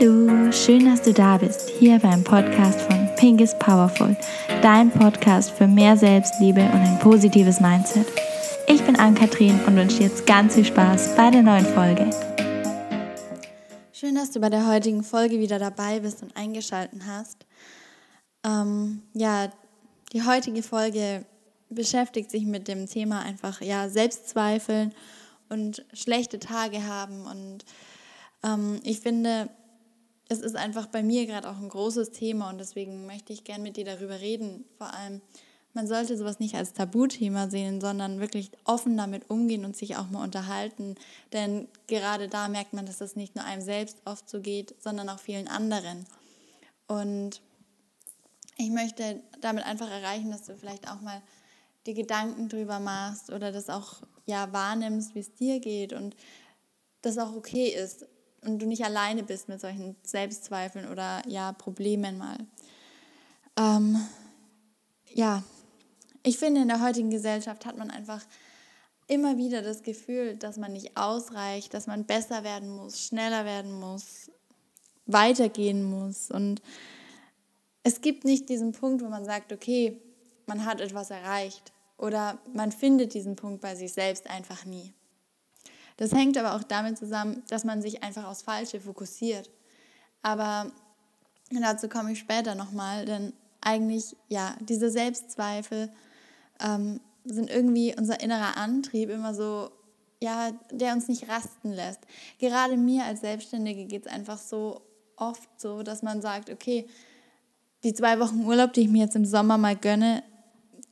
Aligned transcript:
Hallo, 0.00 0.50
schön, 0.52 0.86
dass 0.86 1.02
du 1.02 1.12
da 1.12 1.36
bist, 1.36 1.68
hier 1.68 1.98
beim 1.98 2.24
Podcast 2.24 2.80
von 2.80 3.10
Pink 3.16 3.42
is 3.42 3.54
Powerful, 3.58 4.16
dein 4.62 4.90
Podcast 4.90 5.50
für 5.50 5.66
mehr 5.66 5.98
Selbstliebe 5.98 6.62
und 6.62 6.80
ein 6.80 6.98
positives 6.98 7.60
Mindset. 7.60 8.06
Ich 8.66 8.82
bin 8.84 8.96
Ann-Kathrin 8.96 9.60
und 9.66 9.76
wünsche 9.76 9.98
dir 9.98 10.06
jetzt 10.06 10.26
ganz 10.26 10.54
viel 10.54 10.64
Spaß 10.64 11.14
bei 11.14 11.30
der 11.30 11.42
neuen 11.42 11.66
Folge. 11.66 12.08
Schön, 13.92 14.14
dass 14.14 14.30
du 14.30 14.40
bei 14.40 14.48
der 14.48 14.66
heutigen 14.66 15.04
Folge 15.04 15.38
wieder 15.38 15.58
dabei 15.58 16.00
bist 16.00 16.22
und 16.22 16.34
eingeschaltet 16.38 17.02
hast. 17.06 17.44
Ähm, 18.44 19.02
ja, 19.12 19.52
die 20.14 20.24
heutige 20.24 20.62
Folge 20.62 21.26
beschäftigt 21.68 22.30
sich 22.30 22.46
mit 22.46 22.66
dem 22.66 22.88
Thema 22.88 23.20
einfach 23.20 23.60
ja 23.60 23.90
Selbstzweifeln 23.90 24.94
und 25.50 25.84
schlechte 25.92 26.38
Tage 26.38 26.86
haben 26.86 27.26
und 27.26 27.66
ähm, 28.42 28.80
ich 28.84 29.00
finde, 29.00 29.50
es 30.32 30.40
ist 30.40 30.56
einfach 30.56 30.86
bei 30.86 31.02
mir 31.02 31.26
gerade 31.26 31.48
auch 31.48 31.58
ein 31.58 31.68
großes 31.68 32.10
Thema 32.10 32.48
und 32.48 32.58
deswegen 32.58 33.06
möchte 33.06 33.32
ich 33.32 33.44
gerne 33.44 33.62
mit 33.62 33.76
dir 33.76 33.84
darüber 33.84 34.20
reden. 34.20 34.64
Vor 34.78 34.92
allem, 34.92 35.20
man 35.74 35.86
sollte 35.86 36.16
sowas 36.16 36.40
nicht 36.40 36.54
als 36.54 36.72
Tabuthema 36.72 37.48
sehen, 37.48 37.80
sondern 37.80 38.18
wirklich 38.18 38.50
offen 38.64 38.96
damit 38.96 39.30
umgehen 39.30 39.64
und 39.64 39.76
sich 39.76 39.96
auch 39.96 40.10
mal 40.10 40.22
unterhalten. 40.22 40.96
Denn 41.32 41.68
gerade 41.86 42.28
da 42.28 42.48
merkt 42.48 42.72
man, 42.72 42.86
dass 42.86 42.98
das 42.98 43.14
nicht 43.14 43.36
nur 43.36 43.44
einem 43.44 43.62
selbst 43.62 43.98
oft 44.04 44.28
so 44.28 44.40
geht, 44.40 44.74
sondern 44.82 45.08
auch 45.08 45.18
vielen 45.18 45.48
anderen. 45.48 46.06
Und 46.88 47.40
ich 48.56 48.70
möchte 48.70 49.20
damit 49.40 49.64
einfach 49.64 49.90
erreichen, 49.90 50.30
dass 50.30 50.44
du 50.44 50.56
vielleicht 50.56 50.90
auch 50.90 51.00
mal 51.00 51.22
die 51.86 51.94
Gedanken 51.94 52.48
drüber 52.48 52.80
machst 52.80 53.30
oder 53.30 53.52
das 53.52 53.68
auch 53.68 54.02
ja 54.26 54.52
wahrnimmst, 54.52 55.14
wie 55.14 55.20
es 55.20 55.34
dir 55.34 55.60
geht 55.60 55.92
und 55.92 56.16
das 57.02 57.18
auch 57.18 57.34
okay 57.34 57.68
ist 57.68 58.06
und 58.42 58.60
du 58.60 58.66
nicht 58.66 58.84
alleine 58.84 59.22
bist 59.22 59.48
mit 59.48 59.60
solchen 59.60 59.96
Selbstzweifeln 60.02 60.88
oder 60.88 61.22
ja 61.26 61.52
Problemen 61.52 62.18
mal. 62.18 62.38
Ähm, 63.56 63.98
ja, 65.14 65.42
ich 66.22 66.38
finde, 66.38 66.62
in 66.62 66.68
der 66.68 66.82
heutigen 66.82 67.10
Gesellschaft 67.10 67.66
hat 67.66 67.78
man 67.78 67.90
einfach 67.90 68.22
immer 69.06 69.36
wieder 69.36 69.62
das 69.62 69.82
Gefühl, 69.82 70.36
dass 70.36 70.56
man 70.56 70.72
nicht 70.72 70.96
ausreicht, 70.96 71.74
dass 71.74 71.86
man 71.86 72.04
besser 72.04 72.44
werden 72.44 72.70
muss, 72.70 73.06
schneller 73.06 73.44
werden 73.44 73.72
muss, 73.72 74.30
weitergehen 75.06 75.84
muss. 75.84 76.30
Und 76.30 76.62
es 77.82 78.00
gibt 78.00 78.24
nicht 78.24 78.48
diesen 78.48 78.72
Punkt, 78.72 79.02
wo 79.02 79.08
man 79.08 79.24
sagt, 79.24 79.52
okay, 79.52 80.00
man 80.46 80.64
hat 80.64 80.80
etwas 80.80 81.10
erreicht 81.10 81.72
oder 81.98 82.38
man 82.52 82.72
findet 82.72 83.14
diesen 83.14 83.36
Punkt 83.36 83.60
bei 83.60 83.74
sich 83.74 83.92
selbst 83.92 84.28
einfach 84.28 84.64
nie. 84.64 84.92
Das 86.02 86.10
hängt 86.10 86.36
aber 86.36 86.56
auch 86.56 86.64
damit 86.64 86.98
zusammen, 86.98 87.44
dass 87.48 87.62
man 87.62 87.80
sich 87.80 88.02
einfach 88.02 88.24
aufs 88.24 88.42
Falsche 88.42 88.80
fokussiert. 88.80 89.48
Aber 90.20 90.72
dazu 91.48 91.88
komme 91.88 92.10
ich 92.10 92.18
später 92.18 92.56
nochmal, 92.56 93.04
denn 93.04 93.32
eigentlich, 93.60 94.16
ja, 94.26 94.56
diese 94.58 94.90
Selbstzweifel 94.90 95.92
ähm, 96.60 96.98
sind 97.24 97.48
irgendwie 97.48 97.94
unser 97.96 98.20
innerer 98.20 98.56
Antrieb, 98.56 99.10
immer 99.10 99.32
so, 99.32 99.70
ja, 100.20 100.50
der 100.72 100.92
uns 100.92 101.06
nicht 101.06 101.28
rasten 101.28 101.70
lässt. 101.70 102.00
Gerade 102.40 102.76
mir 102.76 103.04
als 103.04 103.20
Selbstständige 103.20 103.84
geht 103.84 104.06
es 104.06 104.12
einfach 104.12 104.38
so 104.38 104.82
oft 105.14 105.48
so, 105.56 105.84
dass 105.84 106.02
man 106.02 106.20
sagt, 106.20 106.50
okay, 106.50 106.84
die 107.84 107.94
zwei 107.94 108.18
Wochen 108.18 108.44
Urlaub, 108.44 108.72
die 108.72 108.80
ich 108.80 108.88
mir 108.88 109.04
jetzt 109.04 109.14
im 109.14 109.24
Sommer 109.24 109.56
mal 109.56 109.76
gönne, 109.76 110.24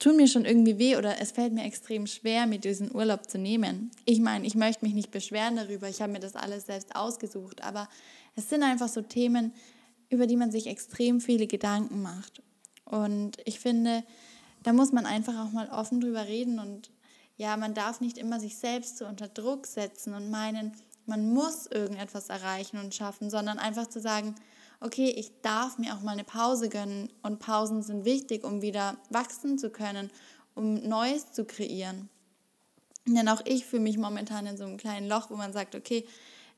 tun 0.00 0.16
mir 0.16 0.26
schon 0.26 0.44
irgendwie 0.44 0.78
weh 0.78 0.96
oder 0.96 1.20
es 1.20 1.30
fällt 1.30 1.52
mir 1.52 1.64
extrem 1.64 2.08
schwer, 2.08 2.46
mir 2.46 2.58
diesen 2.58 2.92
Urlaub 2.92 3.30
zu 3.30 3.38
nehmen. 3.38 3.92
Ich 4.06 4.18
meine, 4.18 4.46
ich 4.46 4.56
möchte 4.56 4.84
mich 4.84 4.94
nicht 4.94 5.12
beschweren 5.12 5.56
darüber, 5.56 5.88
ich 5.88 6.02
habe 6.02 6.10
mir 6.10 6.20
das 6.20 6.34
alles 6.34 6.66
selbst 6.66 6.96
ausgesucht, 6.96 7.62
aber 7.62 7.88
es 8.34 8.48
sind 8.48 8.62
einfach 8.62 8.88
so 8.88 9.02
Themen, 9.02 9.52
über 10.08 10.26
die 10.26 10.36
man 10.36 10.50
sich 10.50 10.66
extrem 10.66 11.20
viele 11.20 11.46
Gedanken 11.46 12.02
macht. 12.02 12.42
Und 12.84 13.36
ich 13.44 13.60
finde, 13.60 14.02
da 14.62 14.72
muss 14.72 14.90
man 14.90 15.06
einfach 15.06 15.46
auch 15.46 15.52
mal 15.52 15.68
offen 15.68 16.00
drüber 16.00 16.26
reden 16.26 16.58
und 16.58 16.90
ja, 17.36 17.56
man 17.56 17.74
darf 17.74 18.00
nicht 18.00 18.18
immer 18.18 18.40
sich 18.40 18.56
selbst 18.56 18.98
so 18.98 19.06
unter 19.06 19.28
Druck 19.28 19.66
setzen 19.66 20.14
und 20.14 20.30
meinen, 20.30 20.72
man 21.06 21.32
muss 21.32 21.66
irgendetwas 21.66 22.28
erreichen 22.28 22.78
und 22.78 22.94
schaffen, 22.94 23.30
sondern 23.30 23.58
einfach 23.58 23.86
zu 23.86 24.00
sagen, 24.00 24.34
okay, 24.80 25.10
ich 25.10 25.40
darf 25.42 25.78
mir 25.78 25.94
auch 25.94 26.00
mal 26.00 26.12
eine 26.12 26.24
Pause 26.24 26.68
gönnen 26.68 27.12
und 27.22 27.38
Pausen 27.38 27.82
sind 27.82 28.04
wichtig, 28.04 28.44
um 28.44 28.62
wieder 28.62 28.96
wachsen 29.10 29.58
zu 29.58 29.70
können, 29.70 30.10
um 30.54 30.74
Neues 30.74 31.32
zu 31.32 31.44
kreieren. 31.44 32.08
Denn 33.06 33.28
auch 33.28 33.42
ich 33.44 33.66
fühle 33.66 33.82
mich 33.82 33.98
momentan 33.98 34.46
in 34.46 34.56
so 34.56 34.64
einem 34.64 34.76
kleinen 34.76 35.08
Loch, 35.08 35.30
wo 35.30 35.36
man 35.36 35.52
sagt, 35.52 35.74
okay, 35.74 36.06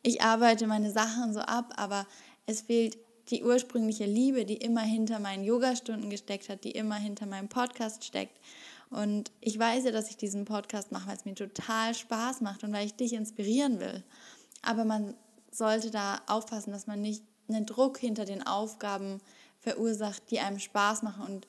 ich 0.03 0.23
arbeite 0.23 0.67
meine 0.67 0.91
Sachen 0.91 1.33
so 1.33 1.41
ab, 1.41 1.75
aber 1.77 2.07
es 2.47 2.63
fehlt 2.63 2.99
die 3.29 3.45
ursprüngliche 3.45 4.05
Liebe, 4.05 4.45
die 4.45 4.57
immer 4.57 4.81
hinter 4.81 5.21
meinen 5.21 5.45
Yogastunden 5.45 6.11
gesteckt 6.11 6.49
hat, 6.49 6.65
die 6.65 6.73
immer 6.73 6.97
hinter 6.97 7.27
meinem 7.27 7.49
Podcast 7.49 8.05
steckt. 8.05 8.39
Und 8.91 9.31
ich 9.41 9.59
weiß 9.59 9.85
ja, 9.85 9.91
dass 9.91 10.11
ich 10.11 10.17
diesen 10.17 10.45
Podcast 10.45 10.93
mache, 10.93 11.09
weil 11.09 11.17
es 11.17 11.25
mir 11.25 11.35
total 11.35 11.95
Spaß 11.95 12.41
macht 12.41 12.65
und 12.65 12.73
weil 12.73 12.85
ich 12.85 12.95
dich 12.95 13.15
inspirieren 13.15 13.81
will. 13.81 14.03
Aber 14.61 14.85
man 14.85 15.15
sollte 15.51 15.91
da 15.91 16.21
aufpassen, 16.27 16.73
dass 16.73 16.87
man 16.87 17.01
nicht 17.01 17.23
einen 17.55 17.67
Druck 17.67 17.99
hinter 17.99 18.25
den 18.25 18.47
Aufgaben 18.47 19.21
verursacht, 19.61 20.31
die 20.31 20.41
einem 20.41 20.59
Spaß 20.59 21.03
machen 21.03 21.25
und 21.25 21.47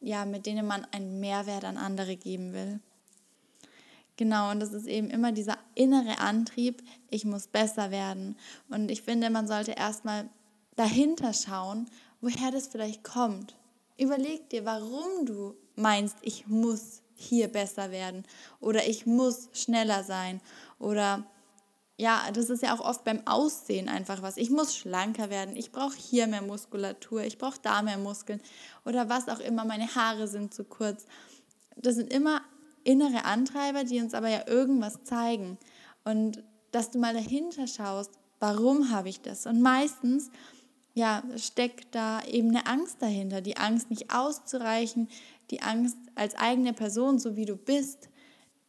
ja, 0.00 0.24
mit 0.24 0.46
denen 0.46 0.66
man 0.66 0.86
einen 0.92 1.20
Mehrwert 1.20 1.64
an 1.64 1.76
andere 1.76 2.16
geben 2.16 2.52
will. 2.52 2.80
Genau, 4.16 4.50
und 4.50 4.60
das 4.60 4.72
ist 4.72 4.86
eben 4.86 5.08
immer 5.08 5.32
dieser 5.32 5.56
innere 5.74 6.18
Antrieb, 6.18 6.82
ich 7.08 7.24
muss 7.24 7.46
besser 7.46 7.90
werden. 7.90 8.36
Und 8.68 8.90
ich 8.90 9.02
finde, 9.02 9.30
man 9.30 9.46
sollte 9.46 9.72
erstmal 9.72 10.28
dahinter 10.76 11.32
schauen, 11.32 11.88
woher 12.20 12.50
das 12.50 12.68
vielleicht 12.68 13.02
kommt. 13.02 13.56
Überleg 13.96 14.48
dir, 14.50 14.64
warum 14.64 15.24
du 15.24 15.54
meinst, 15.74 16.16
ich 16.22 16.46
muss 16.46 17.02
hier 17.14 17.48
besser 17.48 17.90
werden 17.90 18.24
oder 18.60 18.86
ich 18.86 19.06
muss 19.06 19.48
schneller 19.52 20.04
sein 20.04 20.40
oder 20.78 21.24
ja, 22.00 22.30
das 22.32 22.48
ist 22.48 22.62
ja 22.62 22.74
auch 22.74 22.80
oft 22.80 23.04
beim 23.04 23.26
Aussehen 23.26 23.90
einfach 23.90 24.22
was. 24.22 24.38
Ich 24.38 24.48
muss 24.48 24.74
schlanker 24.74 25.28
werden, 25.28 25.54
ich 25.54 25.70
brauche 25.70 25.96
hier 25.96 26.26
mehr 26.26 26.40
Muskulatur, 26.40 27.22
ich 27.22 27.36
brauche 27.36 27.58
da 27.60 27.82
mehr 27.82 27.98
Muskeln 27.98 28.40
oder 28.86 29.10
was 29.10 29.28
auch 29.28 29.40
immer, 29.40 29.66
meine 29.66 29.94
Haare 29.94 30.26
sind 30.26 30.54
zu 30.54 30.64
kurz. 30.64 31.04
Das 31.76 31.96
sind 31.96 32.10
immer 32.10 32.40
innere 32.84 33.26
Antreiber, 33.26 33.84
die 33.84 34.00
uns 34.00 34.14
aber 34.14 34.30
ja 34.30 34.48
irgendwas 34.48 35.04
zeigen. 35.04 35.58
Und 36.02 36.42
dass 36.72 36.90
du 36.90 36.98
mal 36.98 37.12
dahinter 37.12 37.66
schaust, 37.66 38.12
warum 38.38 38.90
habe 38.90 39.10
ich 39.10 39.20
das? 39.20 39.44
Und 39.44 39.60
meistens 39.60 40.30
ja, 40.94 41.22
steckt 41.36 41.94
da 41.94 42.22
eben 42.24 42.48
eine 42.48 42.66
Angst 42.66 42.96
dahinter, 43.00 43.42
die 43.42 43.58
Angst 43.58 43.90
nicht 43.90 44.10
auszureichen, 44.10 45.08
die 45.50 45.60
Angst 45.60 45.98
als 46.14 46.34
eigene 46.34 46.72
Person, 46.72 47.18
so 47.18 47.36
wie 47.36 47.44
du 47.44 47.56
bist, 47.56 48.08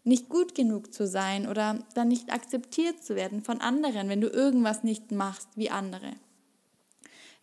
nicht 0.03 0.29
gut 0.29 0.56
genug 0.56 0.94
zu 0.94 1.07
sein 1.07 1.47
oder 1.47 1.79
dann 1.94 2.07
nicht 2.07 2.31
akzeptiert 2.31 3.03
zu 3.03 3.16
werden 3.16 3.44
von 3.44 3.62
anderen, 3.62 4.09
wenn 4.09 4.22
du 4.22 4.28
irgendwas 4.28 4.84
nicht 4.84 5.12
machst 5.12 5.50
wie 5.56 5.69
andere. 5.69 6.13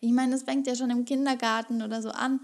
Ich 0.01 0.11
meine, 0.11 0.35
es 0.35 0.43
fängt 0.43 0.67
ja 0.67 0.75
schon 0.75 0.89
im 0.89 1.05
Kindergarten 1.05 1.81
oder 1.81 2.01
so 2.01 2.09
an. 2.09 2.39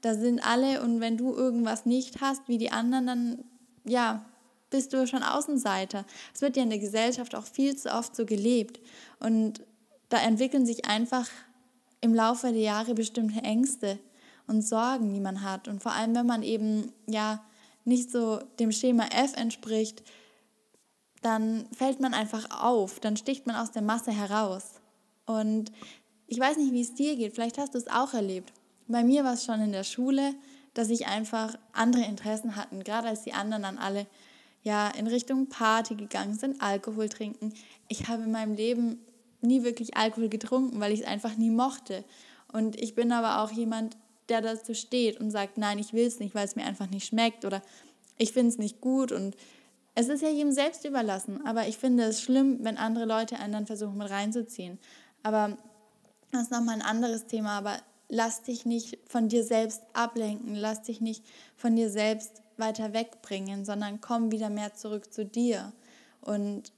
Da 0.00 0.14
sind 0.14 0.44
alle 0.46 0.82
und 0.82 1.00
wenn 1.00 1.16
du 1.16 1.34
irgendwas 1.34 1.86
nicht 1.86 2.20
hast 2.20 2.48
wie 2.48 2.58
die 2.58 2.70
anderen, 2.70 3.06
dann 3.06 3.44
ja, 3.84 4.24
bist 4.70 4.92
du 4.92 5.06
schon 5.06 5.22
Außenseiter. 5.22 6.04
Es 6.34 6.42
wird 6.42 6.56
ja 6.56 6.62
in 6.62 6.70
der 6.70 6.78
Gesellschaft 6.78 7.34
auch 7.34 7.44
viel 7.44 7.76
zu 7.76 7.92
oft 7.92 8.14
so 8.14 8.26
gelebt 8.26 8.80
und 9.20 9.62
da 10.08 10.18
entwickeln 10.18 10.66
sich 10.66 10.84
einfach 10.84 11.28
im 12.00 12.14
Laufe 12.14 12.52
der 12.52 12.60
Jahre 12.60 12.94
bestimmte 12.94 13.40
Ängste 13.40 13.98
und 14.46 14.62
Sorgen, 14.62 15.12
die 15.12 15.20
man 15.20 15.42
hat 15.42 15.66
und 15.66 15.82
vor 15.82 15.92
allem 15.92 16.14
wenn 16.14 16.26
man 16.26 16.42
eben 16.42 16.92
ja 17.06 17.44
nicht 17.86 18.10
so 18.10 18.38
dem 18.58 18.72
Schema 18.72 19.06
F 19.06 19.34
entspricht, 19.36 20.02
dann 21.22 21.66
fällt 21.72 22.00
man 22.00 22.14
einfach 22.14 22.62
auf, 22.62 23.00
dann 23.00 23.16
sticht 23.16 23.46
man 23.46 23.56
aus 23.56 23.72
der 23.72 23.82
Masse 23.82 24.12
heraus. 24.12 24.80
Und 25.24 25.72
ich 26.26 26.38
weiß 26.38 26.56
nicht, 26.56 26.72
wie 26.72 26.82
es 26.82 26.94
dir 26.94 27.16
geht, 27.16 27.34
vielleicht 27.34 27.58
hast 27.58 27.74
du 27.74 27.78
es 27.78 27.88
auch 27.88 28.14
erlebt. 28.14 28.52
Bei 28.88 29.02
mir 29.02 29.24
war 29.24 29.34
es 29.34 29.44
schon 29.44 29.60
in 29.60 29.72
der 29.72 29.84
Schule, 29.84 30.34
dass 30.74 30.90
ich 30.90 31.06
einfach 31.06 31.56
andere 31.72 32.04
Interessen 32.04 32.56
hatten, 32.56 32.84
gerade 32.84 33.08
als 33.08 33.22
die 33.22 33.32
anderen 33.32 33.62
dann 33.62 33.78
alle 33.78 34.06
ja 34.62 34.88
in 34.88 35.06
Richtung 35.06 35.48
Party 35.48 35.94
gegangen 35.94 36.34
sind, 36.34 36.60
Alkohol 36.60 37.08
trinken. 37.08 37.54
Ich 37.88 38.08
habe 38.08 38.24
in 38.24 38.32
meinem 38.32 38.54
Leben 38.54 38.98
nie 39.40 39.62
wirklich 39.62 39.96
Alkohol 39.96 40.28
getrunken, 40.28 40.80
weil 40.80 40.92
ich 40.92 41.00
es 41.00 41.06
einfach 41.06 41.36
nie 41.36 41.50
mochte. 41.50 42.04
Und 42.52 42.80
ich 42.80 42.94
bin 42.94 43.12
aber 43.12 43.42
auch 43.42 43.50
jemand, 43.52 43.96
der 44.28 44.40
dazu 44.40 44.74
steht 44.74 45.20
und 45.20 45.30
sagt, 45.30 45.58
nein, 45.58 45.78
ich 45.78 45.92
will 45.92 46.06
es 46.06 46.18
nicht, 46.18 46.34
weil 46.34 46.44
es 46.44 46.56
mir 46.56 46.64
einfach 46.64 46.88
nicht 46.88 47.06
schmeckt 47.06 47.44
oder 47.44 47.62
ich 48.18 48.32
finde 48.32 48.48
es 48.50 48.58
nicht 48.58 48.80
gut 48.80 49.12
und 49.12 49.36
es 49.94 50.08
ist 50.08 50.22
ja 50.22 50.28
jedem 50.28 50.52
selbst 50.52 50.84
überlassen. 50.84 51.44
Aber 51.46 51.68
ich 51.68 51.78
finde 51.78 52.04
es 52.04 52.20
schlimm, 52.20 52.58
wenn 52.62 52.76
andere 52.76 53.06
Leute 53.06 53.38
einen 53.38 53.54
dann 53.54 53.66
versuchen 53.66 53.96
mit 53.96 54.10
reinzuziehen. 54.10 54.78
Aber 55.22 55.56
das 56.32 56.42
ist 56.42 56.50
nochmal 56.50 56.76
ein 56.76 56.82
anderes 56.82 57.26
Thema. 57.26 57.56
Aber 57.56 57.78
lass 58.08 58.42
dich 58.42 58.66
nicht 58.66 58.98
von 59.06 59.28
dir 59.28 59.42
selbst 59.42 59.82
ablenken, 59.94 60.54
lass 60.54 60.82
dich 60.82 61.00
nicht 61.00 61.24
von 61.56 61.76
dir 61.76 61.88
selbst 61.88 62.42
weiter 62.58 62.92
wegbringen, 62.92 63.64
sondern 63.64 64.00
komm 64.00 64.30
wieder 64.30 64.50
mehr 64.50 64.74
zurück 64.74 65.12
zu 65.12 65.24
dir. 65.24 65.72
Und 66.20 66.72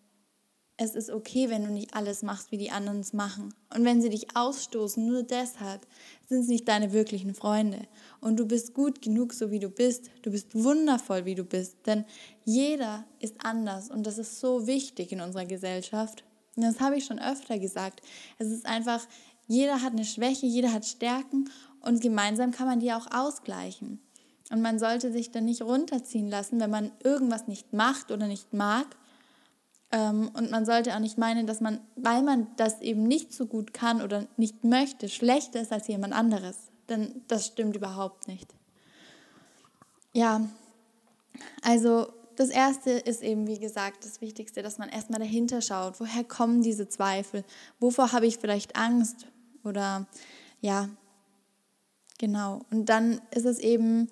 es 0.81 0.95
ist 0.95 1.11
okay, 1.11 1.51
wenn 1.51 1.65
du 1.65 1.71
nicht 1.71 1.95
alles 1.95 2.23
machst, 2.23 2.53
wie 2.53 2.57
die 2.57 2.71
anderen 2.71 3.01
es 3.01 3.13
machen. 3.13 3.53
Und 3.75 3.85
wenn 3.85 4.01
sie 4.01 4.11
dich 4.11 4.37
ausstoßen, 4.37 5.05
nur 5.05 5.25
deshalb 5.25 5.85
sind 6.29 6.43
es 6.43 6.47
nicht 6.47 6.69
deine 6.69 6.93
wirklichen 6.93 7.35
Freunde. 7.35 7.81
Und 8.21 8.39
du 8.39 8.47
bist 8.47 8.75
gut 8.75 9.03
genug, 9.03 9.33
so 9.33 9.51
wie 9.51 9.59
du 9.59 9.71
bist. 9.71 10.09
Du 10.23 10.31
bist 10.31 10.55
wundervoll, 10.55 11.25
wie 11.25 11.35
du 11.35 11.43
bist. 11.43 11.79
Denn 11.87 12.05
jeder 12.45 13.05
ist 13.19 13.35
anders 13.45 13.91
und 13.91 14.07
das 14.07 14.19
ist 14.19 14.39
so 14.39 14.69
wichtig 14.69 15.11
in 15.11 15.21
unserer 15.21 15.47
Gesellschaft. 15.47 16.23
Und 16.55 16.63
das 16.63 16.79
habe 16.79 16.97
ich 16.97 17.05
schon 17.05 17.19
öfter 17.19 17.59
gesagt. 17.59 18.01
Es 18.39 18.47
ist 18.47 18.65
einfach, 18.65 19.05
jeder 19.49 19.83
hat 19.83 19.93
eine 19.93 20.05
Schwäche, 20.05 20.47
jeder 20.47 20.73
hat 20.73 20.87
Stärken 20.87 21.51
und 21.81 22.01
gemeinsam 22.01 22.53
kann 22.53 22.69
man 22.69 22.79
die 22.79 22.93
auch 22.93 23.09
ausgleichen. 23.13 24.01
Und 24.51 24.63
man 24.63 24.79
sollte 24.79 25.11
sich 25.11 25.33
dann 25.33 25.45
nicht 25.45 25.63
runterziehen 25.63 26.29
lassen, 26.29 26.61
wenn 26.61 26.71
man 26.71 26.93
irgendwas 27.03 27.49
nicht 27.49 27.73
macht 27.73 28.13
oder 28.13 28.29
nicht 28.29 28.53
mag 28.53 28.87
und 29.91 30.51
man 30.51 30.67
sollte 30.67 30.95
auch 30.95 30.99
nicht 30.99 31.17
meinen, 31.17 31.47
dass 31.47 31.61
man, 31.61 31.81
weil 31.97 32.23
man 32.23 32.47
das 32.57 32.83
eben 32.83 33.05
nicht 33.05 33.33
so 33.33 33.47
gut 33.47 33.73
kann 33.73 34.03
oder 34.03 34.27
nicht 34.37 34.63
möchte, 34.63 35.09
schlechter 35.09 35.63
ist 35.63 35.73
als 35.73 35.89
jemand 35.89 36.13
anderes. 36.13 36.57
Denn 36.91 37.23
das 37.29 37.47
stimmt 37.47 37.75
überhaupt 37.75 38.29
nicht. 38.29 38.55
Ja, 40.13 40.47
also 41.63 42.13
das 42.37 42.51
Erste 42.51 42.91
ist 42.91 43.23
eben, 43.23 43.47
wie 43.47 43.59
gesagt, 43.59 44.05
das 44.05 44.21
Wichtigste, 44.21 44.63
dass 44.63 44.79
man 44.79 44.89
erstmal 44.89 45.21
dahinter 45.21 45.61
schaut. 45.61 46.01
Woher 46.01 46.23
kommen 46.23 46.63
diese 46.63 46.89
Zweifel? 46.89 47.45
Wovor 47.81 48.13
habe 48.13 48.27
ich 48.27 48.39
vielleicht 48.39 48.77
Angst? 48.77 49.27
Oder 49.65 50.07
ja, 50.61 50.89
genau. 52.19 52.61
Und 52.71 52.87
dann 52.87 53.21
ist 53.31 53.45
es 53.45 53.59
eben 53.59 54.09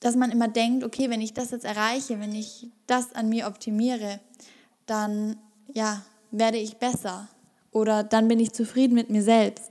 dass 0.00 0.16
man 0.16 0.30
immer 0.30 0.48
denkt, 0.48 0.82
okay, 0.82 1.10
wenn 1.10 1.20
ich 1.20 1.34
das 1.34 1.50
jetzt 1.50 1.64
erreiche, 1.64 2.18
wenn 2.20 2.34
ich 2.34 2.68
das 2.86 3.14
an 3.14 3.28
mir 3.28 3.46
optimiere, 3.46 4.20
dann 4.86 5.36
ja, 5.72 6.02
werde 6.30 6.58
ich 6.58 6.78
besser 6.78 7.28
oder 7.70 8.02
dann 8.02 8.28
bin 8.28 8.40
ich 8.40 8.52
zufrieden 8.52 8.94
mit 8.94 9.10
mir 9.10 9.22
selbst. 9.22 9.70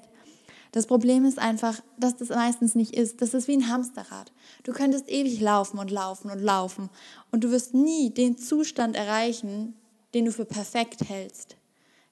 Das 0.72 0.86
Problem 0.86 1.26
ist 1.26 1.40
einfach, 1.40 1.82
dass 1.98 2.16
das 2.18 2.30
meistens 2.30 2.76
nicht 2.76 2.94
ist. 2.94 3.22
Das 3.22 3.34
ist 3.34 3.48
wie 3.48 3.58
ein 3.58 3.70
Hamsterrad. 3.70 4.32
Du 4.64 4.72
könntest 4.72 5.10
ewig 5.10 5.42
laufen 5.42 5.80
und 5.80 5.90
laufen 5.90 6.30
und 6.30 6.40
laufen 6.40 6.90
und 7.32 7.44
du 7.44 7.50
wirst 7.50 7.74
nie 7.74 8.12
den 8.12 8.38
Zustand 8.38 8.96
erreichen, 8.96 9.74
den 10.14 10.26
du 10.26 10.32
für 10.32 10.46
perfekt 10.46 11.10
hältst. 11.10 11.56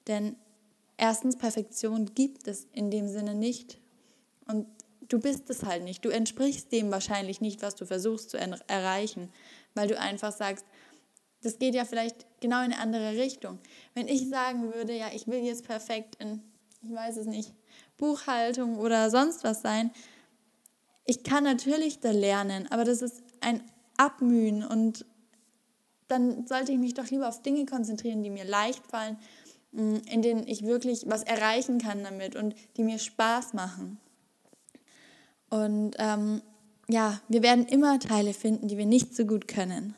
Denn 0.08 0.34
erstens, 0.96 1.36
Perfektion 1.36 2.14
gibt 2.14 2.48
es 2.48 2.66
in 2.72 2.90
dem 2.90 3.08
Sinne 3.08 3.34
nicht. 3.34 3.78
Und 4.46 4.66
du 5.08 5.18
bist 5.18 5.48
es 5.50 5.64
halt 5.64 5.84
nicht. 5.84 6.04
Du 6.04 6.10
entsprichst 6.10 6.70
dem 6.72 6.90
wahrscheinlich 6.90 7.40
nicht, 7.40 7.62
was 7.62 7.74
du 7.74 7.86
versuchst 7.86 8.30
zu 8.30 8.38
erreichen, 8.38 9.30
weil 9.74 9.88
du 9.88 9.98
einfach 9.98 10.32
sagst, 10.32 10.64
das 11.42 11.58
geht 11.58 11.74
ja 11.74 11.84
vielleicht 11.84 12.26
genau 12.40 12.58
in 12.58 12.72
eine 12.72 12.78
andere 12.78 13.12
Richtung. 13.12 13.58
Wenn 13.94 14.08
ich 14.08 14.28
sagen 14.28 14.74
würde, 14.74 14.96
ja, 14.96 15.06
ich 15.14 15.26
will 15.26 15.44
jetzt 15.44 15.66
perfekt 15.66 16.16
in, 16.16 16.42
ich 16.82 16.92
weiß 16.92 17.16
es 17.16 17.26
nicht, 17.26 17.54
Buchhaltung 17.96 18.78
oder 18.78 19.10
sonst 19.10 19.44
was 19.44 19.62
sein, 19.62 19.90
ich 21.04 21.22
kann 21.22 21.44
natürlich 21.44 22.00
da 22.00 22.10
lernen, 22.10 22.70
aber 22.70 22.84
das 22.84 23.02
ist 23.02 23.22
ein 23.40 23.62
Abmühen 23.96 24.64
und 24.64 25.06
dann 26.08 26.46
sollte 26.46 26.72
ich 26.72 26.78
mich 26.78 26.94
doch 26.94 27.06
lieber 27.06 27.28
auf 27.28 27.42
Dinge 27.42 27.66
konzentrieren, 27.66 28.22
die 28.22 28.30
mir 28.30 28.44
leicht 28.44 28.86
fallen, 28.86 29.18
mm, 29.72 29.96
in 30.10 30.22
denen 30.22 30.46
ich 30.46 30.64
wirklich 30.64 31.04
was 31.06 31.22
erreichen 31.22 31.78
kann 31.78 32.02
damit 32.02 32.36
und 32.36 32.54
die 32.76 32.84
mir 32.84 32.98
Spaß 32.98 33.54
machen. 33.54 33.98
Und 35.50 35.92
ähm, 35.98 36.42
ja, 36.88 37.20
wir 37.28 37.42
werden 37.42 37.66
immer 37.66 37.98
Teile 37.98 38.32
finden, 38.32 38.68
die 38.68 38.78
wir 38.78 38.86
nicht 38.86 39.14
so 39.14 39.24
gut 39.24 39.48
können. 39.48 39.94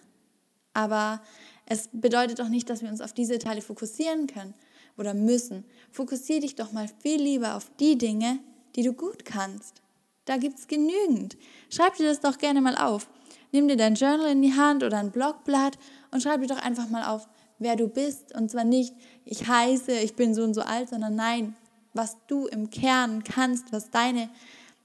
Aber 0.75 1.21
es 1.67 1.89
bedeutet 1.93 2.39
doch 2.39 2.49
nicht, 2.49 2.69
dass 2.69 2.83
wir 2.83 2.89
uns 2.89 3.01
auf 3.01 3.13
diese 3.13 3.39
Teile 3.39 3.63
fokussieren 3.63 4.27
können 4.27 4.55
oder 4.97 5.15
müssen. 5.15 5.65
Fokussiere 5.93 6.41
dich 6.41 6.57
doch 6.57 6.73
mal 6.73 6.89
viel 7.03 7.21
lieber 7.21 7.55
auf 7.55 7.71
die 7.79 7.97
Dinge, 7.97 8.39
die 8.77 8.83
du 8.83 8.93
gut 8.93 9.25
kannst. 9.25 9.83
Da 10.25 10.37
gibt 10.37 10.59
es 10.59 10.69
genügend. 10.69 11.37
Schreib 11.71 11.97
dir 11.97 12.07
das 12.07 12.21
doch 12.21 12.39
gerne 12.39 12.61
mal 12.61 12.77
auf. 12.77 13.09
Nimm 13.53 13.67
dir 13.67 13.77
dein 13.77 13.95
Journal 13.95 14.31
in 14.31 14.43
die 14.43 14.55
Hand 14.55 14.85
oder 14.85 14.99
ein 14.99 15.11
Blogblatt 15.11 15.79
und 16.11 16.23
schreib 16.23 16.41
dir 16.41 16.47
doch 16.47 16.63
einfach 16.63 16.89
mal 16.89 17.05
auf, 17.05 17.29
wer 17.59 17.77
du 17.77 17.89
bist. 17.89 18.35
Und 18.35 18.51
zwar 18.51 18.65
nicht, 18.65 18.95
ich 19.25 19.49
heiße, 19.49 19.93
ich 19.93 20.15
bin 20.15 20.35
so 20.35 20.43
und 20.43 20.55
so 20.55 20.63
alt, 20.63 20.89
sondern 20.89 21.17
nein, 21.17 21.57
was 21.95 22.17
du 22.27 22.47
im 22.47 22.71
Kern 22.71 23.25
kannst, 23.25 23.73
was 23.73 23.91
deine 23.91 24.29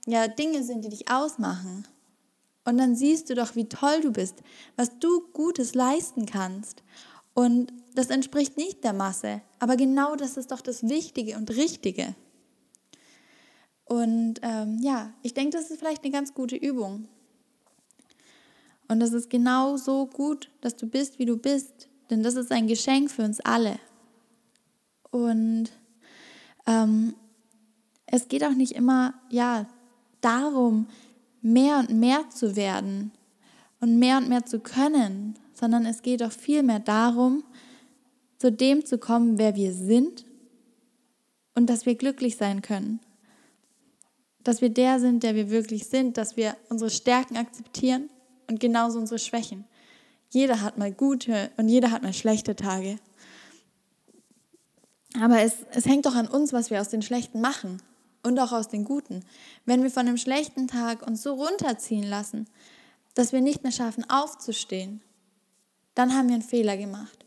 ja, 0.05 0.27
Dinge 0.27 0.63
sind, 0.63 0.85
die 0.85 0.89
dich 0.89 1.09
ausmachen. 1.09 1.87
Und 2.63 2.77
dann 2.77 2.95
siehst 2.95 3.29
du 3.29 3.35
doch, 3.35 3.55
wie 3.55 3.69
toll 3.69 4.01
du 4.01 4.11
bist, 4.11 4.41
was 4.75 4.97
du 4.99 5.21
Gutes 5.33 5.75
leisten 5.75 6.25
kannst. 6.25 6.83
Und 7.33 7.71
das 7.93 8.07
entspricht 8.07 8.57
nicht 8.57 8.83
der 8.83 8.93
Masse, 8.93 9.41
aber 9.59 9.75
genau 9.75 10.15
das 10.15 10.37
ist 10.37 10.51
doch 10.51 10.61
das 10.61 10.83
Wichtige 10.83 11.37
und 11.37 11.51
Richtige. 11.51 12.15
Und 13.85 14.39
ähm, 14.41 14.79
ja, 14.81 15.13
ich 15.21 15.33
denke, 15.33 15.57
das 15.57 15.69
ist 15.69 15.79
vielleicht 15.79 16.03
eine 16.03 16.11
ganz 16.11 16.33
gute 16.33 16.55
Übung. 16.55 17.07
Und 18.87 18.99
das 18.99 19.13
ist 19.13 19.29
genau 19.29 19.77
so 19.77 20.07
gut, 20.07 20.49
dass 20.61 20.75
du 20.75 20.87
bist, 20.87 21.19
wie 21.19 21.25
du 21.25 21.37
bist, 21.37 21.87
denn 22.09 22.23
das 22.23 22.35
ist 22.35 22.51
ein 22.51 22.67
Geschenk 22.67 23.11
für 23.11 23.23
uns 23.23 23.39
alle. 23.39 23.79
Und 25.11 25.71
ähm, 26.67 27.15
es 28.05 28.27
geht 28.27 28.43
auch 28.43 28.53
nicht 28.53 28.73
immer, 28.73 29.13
ja, 29.29 29.67
darum, 30.25 30.87
mehr 31.41 31.77
und 31.77 31.91
mehr 31.91 32.29
zu 32.29 32.55
werden 32.55 33.11
und 33.79 33.99
mehr 33.99 34.17
und 34.17 34.27
mehr 34.27 34.45
zu 34.45 34.59
können, 34.59 35.37
sondern 35.53 35.85
es 35.85 36.01
geht 36.01 36.23
auch 36.23 36.31
vielmehr 36.31 36.79
darum, 36.79 37.43
zu 38.39 38.51
dem 38.51 38.83
zu 38.83 38.97
kommen, 38.97 39.37
wer 39.37 39.55
wir 39.55 39.73
sind 39.73 40.25
und 41.53 41.69
dass 41.69 41.85
wir 41.85 41.95
glücklich 41.95 42.35
sein 42.35 42.61
können. 42.61 42.99
Dass 44.43 44.61
wir 44.61 44.69
der 44.69 44.99
sind, 44.99 45.23
der 45.23 45.35
wir 45.35 45.49
wirklich 45.49 45.87
sind, 45.87 46.17
dass 46.17 46.35
wir 46.35 46.57
unsere 46.69 46.89
Stärken 46.89 47.37
akzeptieren 47.37 48.09
und 48.49 48.59
genauso 48.59 48.99
unsere 48.99 49.19
Schwächen. 49.19 49.65
Jeder 50.29 50.61
hat 50.61 50.77
mal 50.77 50.91
gute 50.91 51.51
und 51.57 51.69
jeder 51.69 51.91
hat 51.91 52.03
mal 52.03 52.13
schlechte 52.13 52.55
Tage. 52.55 52.97
Aber 55.21 55.39
es, 55.41 55.53
es 55.71 55.85
hängt 55.85 56.05
doch 56.05 56.15
an 56.15 56.27
uns, 56.27 56.51
was 56.51 56.71
wir 56.71 56.81
aus 56.81 56.89
den 56.89 57.01
schlechten 57.01 57.39
machen 57.39 57.81
und 58.25 58.39
auch 58.39 58.51
aus 58.51 58.67
den 58.67 58.83
guten. 58.83 59.23
Wenn 59.65 59.83
wir 59.83 59.91
von 59.91 60.07
einem 60.07 60.17
schlechten 60.17 60.67
Tag 60.67 61.05
uns 61.05 61.21
so 61.23 61.33
runterziehen 61.33 62.03
lassen, 62.03 62.47
dass 63.13 63.31
wir 63.31 63.41
nicht 63.41 63.63
mehr 63.63 63.71
schaffen, 63.71 64.09
aufzustehen, 64.09 65.01
dann 65.93 66.13
haben 66.13 66.27
wir 66.27 66.35
einen 66.35 66.43
Fehler 66.43 66.75
gemacht. 66.75 67.25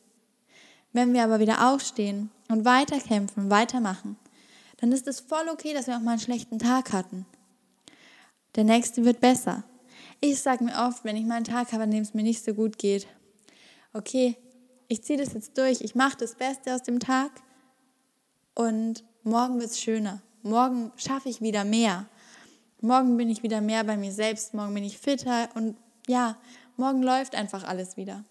Wenn 0.93 1.12
wir 1.15 1.25
aber 1.25 1.41
wieder 1.41 1.73
aufstehen 1.73 2.31
und 2.49 2.65
weiterkämpfen, 2.65 3.50
weitermachen, 3.50 4.17
dann 4.79 4.93
ist 4.93 5.06
es 5.09 5.21
voll 5.21 5.49
okay, 5.49 5.73
dass 5.73 5.87
wir 5.87 5.97
auch 5.97 6.02
mal 6.02 6.12
einen 6.12 6.21
schlechten 6.21 6.59
Tag 6.59 6.93
hatten. 6.93 7.26
Der 8.55 8.64
nächste 8.64 9.05
wird 9.05 9.21
besser. 9.21 9.64
Ich 10.21 10.40
sage 10.40 10.64
mir 10.64 10.75
oft, 10.76 11.05
wenn 11.05 11.17
ich 11.17 11.25
mal 11.25 11.37
einen 11.37 11.45
Tag 11.45 11.73
habe, 11.73 11.85
an 11.85 11.90
dem 11.90 12.02
es 12.02 12.14
mir 12.14 12.23
nicht 12.23 12.45
so 12.45 12.55
gut 12.55 12.78
geht, 12.78 13.07
okay, 13.93 14.37
ich 14.88 15.02
ziehe 15.02 15.19
das 15.19 15.35
jetzt 15.35 15.57
durch, 15.57 15.81
ich 15.81 15.95
mache 15.95 16.17
das 16.17 16.35
Beste 16.35 16.75
aus 16.75 16.83
dem 16.83 16.99
Tag 16.99 17.31
und 18.55 19.05
morgen 19.23 19.61
wird 19.61 19.71
es 19.71 19.81
schöner. 19.81 20.23
Morgen 20.42 20.92
schaffe 20.97 21.28
ich 21.28 21.40
wieder 21.40 21.64
mehr. 21.64 22.07
Morgen 22.80 23.16
bin 23.16 23.28
ich 23.28 23.42
wieder 23.42 23.61
mehr 23.61 23.85
bei 23.85 23.97
mir 23.97 24.12
selbst. 24.12 24.54
Morgen 24.54 24.75
bin 24.75 24.85
ich 24.85 24.99
fitter 24.99 25.49
und 25.54 25.76
ja, 26.07 26.37
morgen 26.76 27.02
läuft 27.02 27.35
einfach 27.35 27.64
alles 27.64 27.97
wieder. 27.97 28.25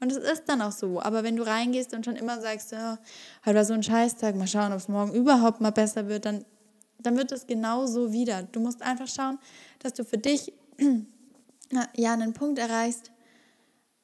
Und 0.00 0.10
es 0.10 0.16
ist 0.16 0.48
dann 0.48 0.62
auch 0.62 0.72
so. 0.72 1.00
Aber 1.00 1.22
wenn 1.22 1.36
du 1.36 1.46
reingehst 1.46 1.92
und 1.92 2.04
schon 2.04 2.16
immer 2.16 2.40
sagst, 2.40 2.72
ja, 2.72 2.98
heute 3.44 3.56
war 3.56 3.64
so 3.64 3.74
ein 3.74 3.82
Scheißtag, 3.82 4.34
mal 4.34 4.46
schauen, 4.46 4.72
ob 4.72 4.78
es 4.78 4.88
morgen 4.88 5.12
überhaupt 5.12 5.60
mal 5.60 5.72
besser 5.72 6.08
wird, 6.08 6.24
dann, 6.24 6.44
dann 6.98 7.18
wird 7.18 7.32
es 7.32 7.46
genau 7.46 7.86
so 7.86 8.12
wieder. 8.12 8.44
Du 8.44 8.60
musst 8.60 8.80
einfach 8.80 9.08
schauen, 9.08 9.38
dass 9.80 9.92
du 9.92 10.04
für 10.04 10.18
dich 10.18 10.54
ja 11.96 12.12
einen 12.14 12.32
Punkt 12.32 12.58
erreichst, 12.58 13.10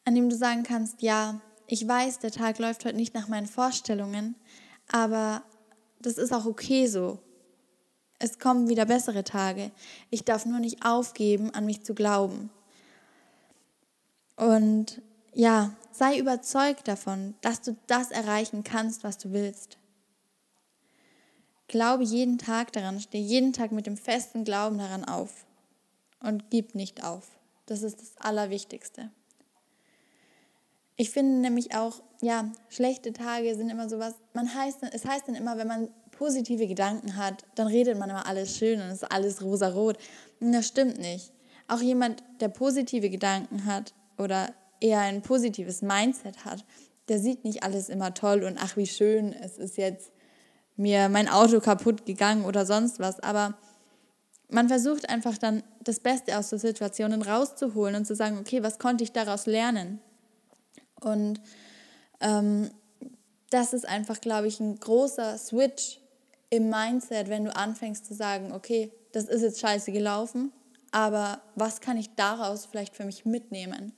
an 0.05 0.15
dem 0.15 0.29
du 0.29 0.37
sagen 0.37 0.65
kannst, 0.65 1.01
ja, 1.01 1.41
ich 1.67 1.89
weiß, 1.89 2.19
der 2.21 2.31
Tag 2.31 2.59
läuft 2.59 2.85
heute 2.85 2.97
nicht 2.97 3.15
nach 3.15 3.29
meinen 3.29 3.47
Vorstellungen, 3.47 4.37
aber 4.93 5.43
das 6.01 6.19
ist 6.19 6.33
auch 6.33 6.47
okay 6.47 6.87
so. 6.87 7.19
Es 8.19 8.39
kommen 8.39 8.69
wieder 8.69 8.87
bessere 8.87 9.25
Tage. 9.25 9.71
Ich 10.11 10.25
darf 10.25 10.47
nur 10.47 10.59
nicht 10.59 10.85
aufgeben, 10.85 11.51
an 11.51 11.67
mich 11.67 11.85
zu 11.85 11.95
glauben. 11.95 12.51
Und 14.37 15.03
ja, 15.35 15.75
sei 15.93 16.19
überzeugt 16.19 16.89
davon, 16.89 17.35
dass 17.43 17.61
du 17.61 17.77
das 17.87 18.11
erreichen 18.11 18.65
kannst, 18.65 19.05
was 19.05 19.19
du 19.19 19.33
willst. 19.33 19.79
Glaube 21.69 22.05
jeden 22.05 22.39
Tag 22.39 22.73
daran, 22.73 23.01
steh 23.01 23.19
jeden 23.19 23.53
Tag 23.53 23.73
mit 23.73 23.87
dem 23.87 23.97
festen 23.97 24.45
Glauben 24.45 24.79
daran 24.79 25.05
auf 25.05 25.47
und 26.21 26.51
gib 26.51 26.75
nicht 26.75 27.05
auf. 27.05 27.29
Das 27.67 27.83
ist 27.83 28.01
das 28.01 28.17
Allerwichtigste. 28.19 29.11
Ich 30.97 31.11
finde 31.11 31.41
nämlich 31.41 31.75
auch, 31.75 32.03
ja, 32.23 32.51
schlechte 32.69 33.13
Tage 33.13 33.55
sind 33.55 33.69
immer 33.69 33.89
sowas, 33.89 34.15
man 34.33 34.53
heißt, 34.53 34.79
es 34.93 35.05
heißt 35.05 35.29
dann 35.29 35.35
immer, 35.35 35.59
wenn 35.59 35.69
man 35.69 35.91
positive 36.11 36.67
Gedanken 36.67 37.17
hat, 37.17 37.45
dann 37.55 37.67
redet 37.67 37.99
man 37.99 38.09
immer 38.09 38.27
alles 38.27 38.57
schön 38.57 38.81
und 38.81 38.89
ist 38.89 39.11
alles 39.11 39.43
rosarot. 39.43 39.99
Und 40.41 40.53
das 40.53 40.67
stimmt 40.67 40.99
nicht. 40.99 41.33
Auch 41.69 41.81
jemand, 41.81 42.23
der 42.41 42.49
positive 42.49 43.11
Gedanken 43.11 43.67
hat 43.67 43.93
oder 44.17 44.55
eher 44.81 45.01
ein 45.01 45.23
positives 45.23 45.83
Mindset 45.83 46.45
hat, 46.45 46.65
der 47.09 47.19
sieht 47.19 47.45
nicht 47.45 47.63
alles 47.63 47.89
immer 47.89 48.15
toll 48.15 48.45
und 48.45 48.59
ach, 48.59 48.77
wie 48.77 48.87
schön, 48.87 49.33
es 49.33 49.59
ist 49.59 49.77
jetzt 49.77 50.11
mir 50.77 51.09
mein 51.09 51.29
Auto 51.29 51.61
kaputt 51.61 52.07
gegangen 52.07 52.45
oder 52.45 52.67
sonst 52.67 52.99
was. 52.99 53.21
Aber 53.21 53.55
man 54.49 54.69
versucht 54.69 55.09
einfach 55.09 55.39
dann 55.39 55.63
das 55.83 56.01
Beste 56.01 56.39
aus 56.39 56.51
so 56.51 56.57
Situationen 56.57 57.23
rauszuholen 57.23 57.95
und 57.97 58.07
zu 58.07 58.15
sagen, 58.15 58.39
okay, 58.39 58.63
was 58.63 58.79
konnte 58.79 59.05
ich 59.05 59.13
daraus 59.13 59.47
lernen? 59.47 60.01
Und 61.07 61.41
ähm, 62.21 62.71
das 63.51 63.73
ist 63.73 63.89
einfach, 63.89 64.21
glaube 64.21 64.49
ich, 64.49 64.59
ein 64.59 64.79
großer 64.79 65.39
Switch 65.39 66.01
im 66.51 66.69
Mindset, 66.69 67.29
wenn 67.29 67.45
du 67.45 67.55
anfängst 67.55 68.07
zu 68.07 68.15
sagen, 68.15 68.53
okay, 68.53 68.91
das 69.13 69.25
ist 69.25 69.43
jetzt 69.43 69.61
scheiße 69.61 69.93
gelaufen, 69.93 70.53
aber 70.91 71.41
was 71.55 71.81
kann 71.81 71.97
ich 71.97 72.11
daraus 72.17 72.67
vielleicht 72.67 72.97
für 72.97 73.05
mich 73.05 73.25
mitnehmen? 73.25 73.93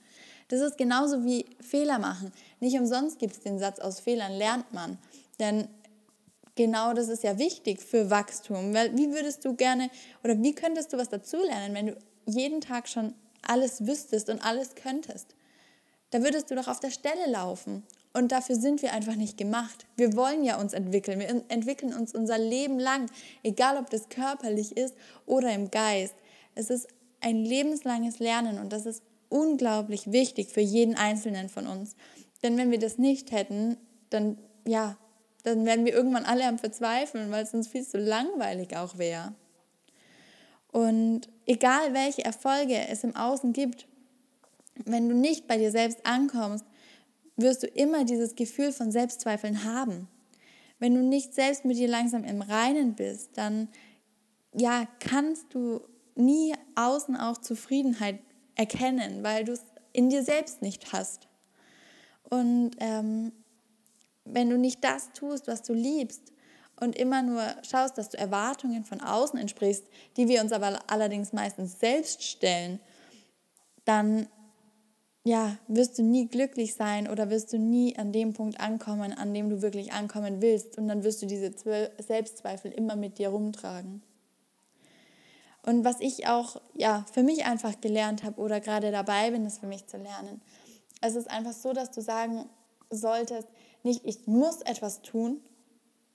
Das 0.49 0.61
ist 0.61 0.77
genauso 0.77 1.25
wie 1.25 1.45
Fehler 1.59 1.97
machen. 1.97 2.31
Nicht 2.59 2.77
umsonst 2.77 3.17
gibt 3.17 3.33
es 3.33 3.39
den 3.39 3.59
Satz, 3.59 3.79
aus 3.79 3.99
Fehlern 3.99 4.33
lernt 4.33 4.71
man. 4.71 4.97
Denn 5.39 5.67
genau 6.55 6.93
das 6.93 7.07
ist 7.07 7.23
ja 7.23 7.37
wichtig 7.39 7.81
für 7.81 8.09
Wachstum. 8.09 8.73
Weil 8.73 8.95
wie 8.97 9.11
würdest 9.11 9.45
du 9.45 9.55
gerne 9.55 9.89
oder 10.23 10.41
wie 10.41 10.53
könntest 10.53 10.93
du 10.93 10.97
was 10.97 11.09
dazulernen, 11.09 11.73
wenn 11.73 11.87
du 11.87 11.97
jeden 12.25 12.61
Tag 12.61 12.87
schon 12.87 13.13
alles 13.41 13.85
wüsstest 13.85 14.29
und 14.29 14.43
alles 14.43 14.75
könntest? 14.75 15.35
Da 16.11 16.23
würdest 16.23 16.49
du 16.49 16.55
doch 16.55 16.67
auf 16.67 16.79
der 16.79 16.91
Stelle 16.91 17.29
laufen. 17.29 17.83
Und 18.13 18.31
dafür 18.31 18.55
sind 18.55 18.81
wir 18.81 18.93
einfach 18.93 19.15
nicht 19.15 19.37
gemacht. 19.37 19.85
Wir 19.95 20.15
wollen 20.15 20.43
ja 20.43 20.59
uns 20.59 20.73
entwickeln. 20.73 21.19
Wir 21.19 21.29
entwickeln 21.49 21.93
uns 21.93 22.15
unser 22.15 22.37
Leben 22.37 22.79
lang, 22.79 23.09
egal 23.43 23.77
ob 23.77 23.89
das 23.89 24.09
körperlich 24.09 24.75
ist 24.75 24.95
oder 25.25 25.53
im 25.53 25.69
Geist. 25.69 26.15
Es 26.55 26.69
ist 26.69 26.87
ein 27.21 27.45
lebenslanges 27.45 28.19
Lernen 28.19 28.57
und 28.57 28.73
das 28.73 28.85
ist 28.85 29.03
unglaublich 29.29 30.11
wichtig 30.11 30.49
für 30.49 30.61
jeden 30.61 30.95
Einzelnen 30.95 31.49
von 31.49 31.67
uns. 31.67 31.95
Denn 32.41 32.57
wenn 32.57 32.71
wir 32.71 32.79
das 32.79 32.97
nicht 32.97 33.31
hätten, 33.31 33.77
dann, 34.09 34.37
ja, 34.65 34.97
dann 35.43 35.65
wären 35.65 35.85
wir 35.85 35.93
irgendwann 35.93 36.25
alle 36.25 36.47
am 36.47 36.57
Verzweifeln, 36.57 37.31
weil 37.31 37.43
es 37.43 37.53
uns 37.53 37.67
viel 37.67 37.85
zu 37.85 37.97
langweilig 37.97 38.75
auch 38.75 38.97
wäre. 38.97 39.33
Und 40.71 41.29
egal 41.45 41.93
welche 41.93 42.25
Erfolge 42.25 42.87
es 42.89 43.03
im 43.03 43.15
Außen 43.15 43.53
gibt, 43.53 43.87
wenn 44.85 45.09
du 45.09 45.15
nicht 45.15 45.47
bei 45.47 45.57
dir 45.57 45.71
selbst 45.71 46.05
ankommst, 46.05 46.65
wirst 47.37 47.63
du 47.63 47.67
immer 47.67 48.03
dieses 48.03 48.35
Gefühl 48.35 48.71
von 48.71 48.91
Selbstzweifeln 48.91 49.63
haben. 49.63 50.07
Wenn 50.77 50.95
du 50.95 51.01
nicht 51.01 51.33
selbst 51.33 51.65
mit 51.65 51.77
dir 51.77 51.87
langsam 51.87 52.23
im 52.23 52.41
Reinen 52.41 52.95
bist, 52.95 53.31
dann 53.35 53.69
ja, 54.53 54.87
kannst 54.99 55.53
du 55.53 55.81
nie 56.15 56.53
außen 56.75 57.15
auch 57.15 57.37
Zufriedenheit 57.37 58.19
erkennen, 58.55 59.23
weil 59.23 59.45
du 59.45 59.53
es 59.53 59.63
in 59.93 60.09
dir 60.09 60.23
selbst 60.23 60.61
nicht 60.61 60.91
hast. 60.91 61.27
Und 62.23 62.71
ähm, 62.79 63.31
wenn 64.25 64.49
du 64.49 64.57
nicht 64.57 64.83
das 64.83 65.11
tust, 65.13 65.47
was 65.47 65.63
du 65.63 65.73
liebst 65.73 66.31
und 66.79 66.95
immer 66.95 67.21
nur 67.21 67.43
schaust, 67.63 67.97
dass 67.97 68.09
du 68.09 68.17
Erwartungen 68.17 68.83
von 68.83 69.01
außen 69.01 69.39
entsprichst, 69.39 69.85
die 70.17 70.27
wir 70.27 70.41
uns 70.41 70.51
aber 70.51 70.79
allerdings 70.87 71.33
meistens 71.33 71.79
selbst 71.79 72.23
stellen, 72.23 72.79
dann 73.85 74.27
ja, 75.23 75.57
wirst 75.67 75.97
du 75.97 76.03
nie 76.03 76.27
glücklich 76.27 76.75
sein 76.75 77.09
oder 77.09 77.29
wirst 77.29 77.51
du 77.53 77.59
nie 77.59 77.97
an 77.97 78.11
dem 78.11 78.33
Punkt 78.33 78.59
ankommen, 78.59 79.13
an 79.13 79.33
dem 79.33 79.49
du 79.49 79.61
wirklich 79.61 79.91
ankommen 79.91 80.41
willst. 80.41 80.77
Und 80.77 80.87
dann 80.87 81.03
wirst 81.03 81.21
du 81.21 81.25
diese 81.25 81.51
Selbstzweifel 81.99 82.71
immer 82.71 82.95
mit 82.95 83.17
dir 83.17 83.29
rumtragen. 83.29 84.01
Und 85.63 85.83
was 85.83 85.99
ich 85.99 86.27
auch 86.27 86.61
ja, 86.73 87.05
für 87.11 87.21
mich 87.21 87.45
einfach 87.45 87.79
gelernt 87.81 88.23
habe 88.23 88.39
oder 88.39 88.61
gerade 88.61 88.91
dabei 88.91 89.31
bin, 89.31 89.43
das 89.43 89.59
für 89.59 89.67
mich 89.67 89.85
zu 89.87 89.97
lernen, 89.97 90.41
es 91.01 91.15
ist 91.15 91.29
einfach 91.29 91.53
so, 91.53 91.73
dass 91.73 91.91
du 91.91 92.01
sagen 92.01 92.49
solltest, 92.89 93.47
nicht 93.83 94.05
ich 94.05 94.25
muss 94.25 94.61
etwas 94.61 95.01
tun, 95.01 95.41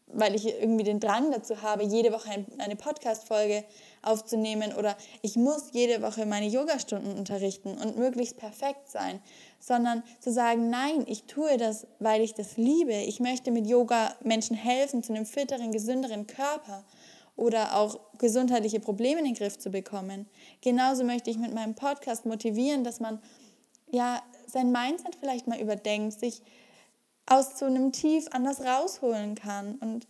weil 0.06 0.34
ich 0.34 0.46
irgendwie 0.46 0.84
den 0.84 1.00
Drang 1.00 1.30
dazu 1.30 1.62
habe, 1.62 1.84
jede 1.84 2.12
Woche 2.12 2.46
eine 2.58 2.76
Podcast-Folge 2.76 3.64
aufzunehmen 4.04 4.73
oder 4.75 4.96
ich 5.23 5.37
muss 5.37 5.70
jede 5.73 6.02
Woche 6.02 6.26
meine 6.26 6.46
Yogastunden 6.46 7.16
unterrichten 7.16 7.76
und 7.78 7.96
möglichst 7.96 8.37
perfekt 8.37 8.90
sein, 8.90 9.20
sondern 9.61 10.02
zu 10.20 10.32
sagen, 10.32 10.70
nein, 10.70 11.04
ich 11.06 11.25
tue 11.25 11.56
das, 11.56 11.87
weil 11.99 12.20
ich 12.23 12.34
das 12.34 12.56
liebe. 12.56 12.92
Ich 12.92 13.20
möchte 13.20 13.50
mit 13.50 13.66
Yoga 13.66 14.14
Menschen 14.23 14.56
helfen 14.56 15.02
zu 15.02 15.12
einem 15.12 15.26
fitteren, 15.26 15.73
gesünderen 15.73 16.26
Körper 16.26 16.84
oder 17.37 17.76
auch 17.76 17.99
gesundheitliche 18.18 18.80
Probleme 18.80 19.20
in 19.20 19.26
den 19.26 19.34
Griff 19.34 19.58
zu 19.58 19.70
bekommen. 19.70 20.28
Genauso 20.61 21.04
möchte 21.04 21.30
ich 21.30 21.38
mit 21.38 21.52
meinem 21.54 21.75
Podcast 21.75 22.26
motivieren, 22.26 22.84
dass 22.84 23.00
man 23.00 23.20
ja 23.90 24.23
sein 24.46 24.70
Mindset 24.70 25.16
vielleicht 25.16 25.46
mal 25.46 25.61
überdenkt, 25.61 26.18
sich 26.18 26.42
aus 27.26 27.58
so 27.58 27.66
einem 27.66 27.92
Tief 27.92 28.26
anders 28.32 28.61
rausholen 28.61 29.34
kann. 29.34 29.76
Und 29.76 30.06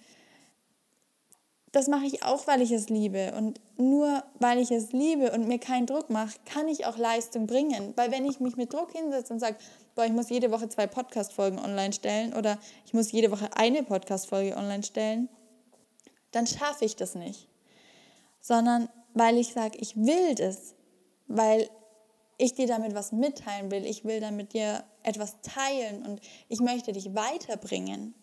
das 1.75 1.89
mache 1.89 2.07
ich 2.07 2.23
auch, 2.23 2.47
weil 2.47 2.63
ich 2.63 2.71
es 2.71 2.89
liebe. 2.89 3.35
Und 3.37 3.61
nur 3.77 4.23
weil 4.39 4.59
ich 4.59 4.71
es 4.71 4.93
liebe 4.93 5.33
und 5.33 5.49
mir 5.49 5.59
keinen 5.59 5.87
Druck 5.87 6.09
mache, 6.09 6.39
kann 6.45 6.69
ich 6.69 6.87
auch 6.87 6.97
Leistung 6.97 7.49
bringen. 7.49 7.93
Weil 7.97 8.13
wenn 8.13 8.25
ich 8.25 8.39
mich 8.39 8.57
mit 8.57 8.73
Druck 8.73 8.93
hinsetze 8.93 9.33
und 9.33 9.41
sage, 9.41 9.57
boah, 9.97 10.05
ich 10.05 10.13
muss 10.13 10.31
jede 10.31 10.53
Woche 10.53 10.69
zwei 10.69 10.87
Podcast-Folgen 10.87 11.59
online 11.59 11.93
stellen 11.93 12.33
oder 12.33 12.59
ich 12.87 12.95
muss 12.95 13.11
jede 13.11 13.33
Woche 13.33 13.49
eine 13.57 13.83
Podcast-Folge 13.83 14.57
online 14.57 14.85
stellen, 14.85 15.29
dann 16.31 16.47
schaffe 16.47 16.85
ich 16.85 16.95
das 16.95 17.17
nicht. 17.17 17.49
Sondern 18.41 18.89
weil 19.13 19.37
ich 19.37 19.53
sage, 19.53 19.77
ich 19.79 19.97
will 19.97 20.37
das, 20.37 20.77
weil 21.27 21.69
ich 22.39 22.55
dir 22.55 22.69
damit 22.69 22.95
was 22.95 23.11
mitteilen 23.11 23.73
will, 23.73 23.85
ich 23.85 24.05
will 24.05 24.21
damit 24.21 24.53
dir 24.53 24.85
etwas 25.03 25.41
teilen 25.43 26.07
und 26.07 26.21
ich 26.49 26.61
möchte 26.61 26.93
dich 26.93 27.17
weiterbringen. 27.17 28.15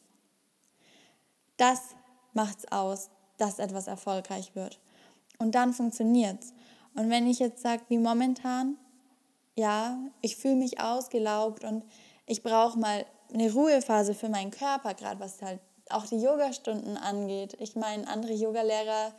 Das 1.57 1.81
macht 2.33 2.59
es 2.59 2.71
aus, 2.71 3.09
dass 3.41 3.59
etwas 3.59 3.87
erfolgreich 3.87 4.55
wird. 4.55 4.79
Und 5.39 5.55
dann 5.55 5.73
funktioniert 5.73 6.41
es. 6.41 6.53
Und 6.95 7.09
wenn 7.09 7.27
ich 7.27 7.39
jetzt 7.39 7.61
sage, 7.61 7.81
wie 7.87 7.97
momentan, 7.97 8.77
ja, 9.55 9.97
ich 10.21 10.35
fühle 10.35 10.55
mich 10.55 10.79
ausgelaugt 10.79 11.63
und 11.63 11.83
ich 12.27 12.43
brauche 12.43 12.77
mal 12.77 13.05
eine 13.33 13.51
Ruhephase 13.51 14.13
für 14.13 14.29
meinen 14.29 14.51
Körper, 14.51 14.93
gerade 14.93 15.19
was 15.19 15.41
halt 15.41 15.59
auch 15.89 16.05
die 16.05 16.21
Yogastunden 16.21 16.97
angeht. 16.97 17.55
Ich 17.59 17.75
meine, 17.75 18.07
andere 18.07 18.33
Yogalehrer, 18.33 19.13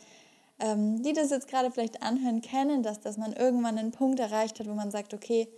ähm, 0.61 1.03
die 1.03 1.13
das 1.13 1.31
jetzt 1.31 1.49
gerade 1.49 1.71
vielleicht 1.71 2.03
anhören, 2.03 2.41
kennen 2.41 2.83
das, 2.83 3.01
dass 3.01 3.17
man 3.17 3.33
irgendwann 3.33 3.79
einen 3.79 3.93
Punkt 3.93 4.21
erreicht 4.21 4.61
hat, 4.61 4.69
wo 4.69 4.75
man 4.75 4.91
sagt, 4.91 5.15
okay, 5.15 5.49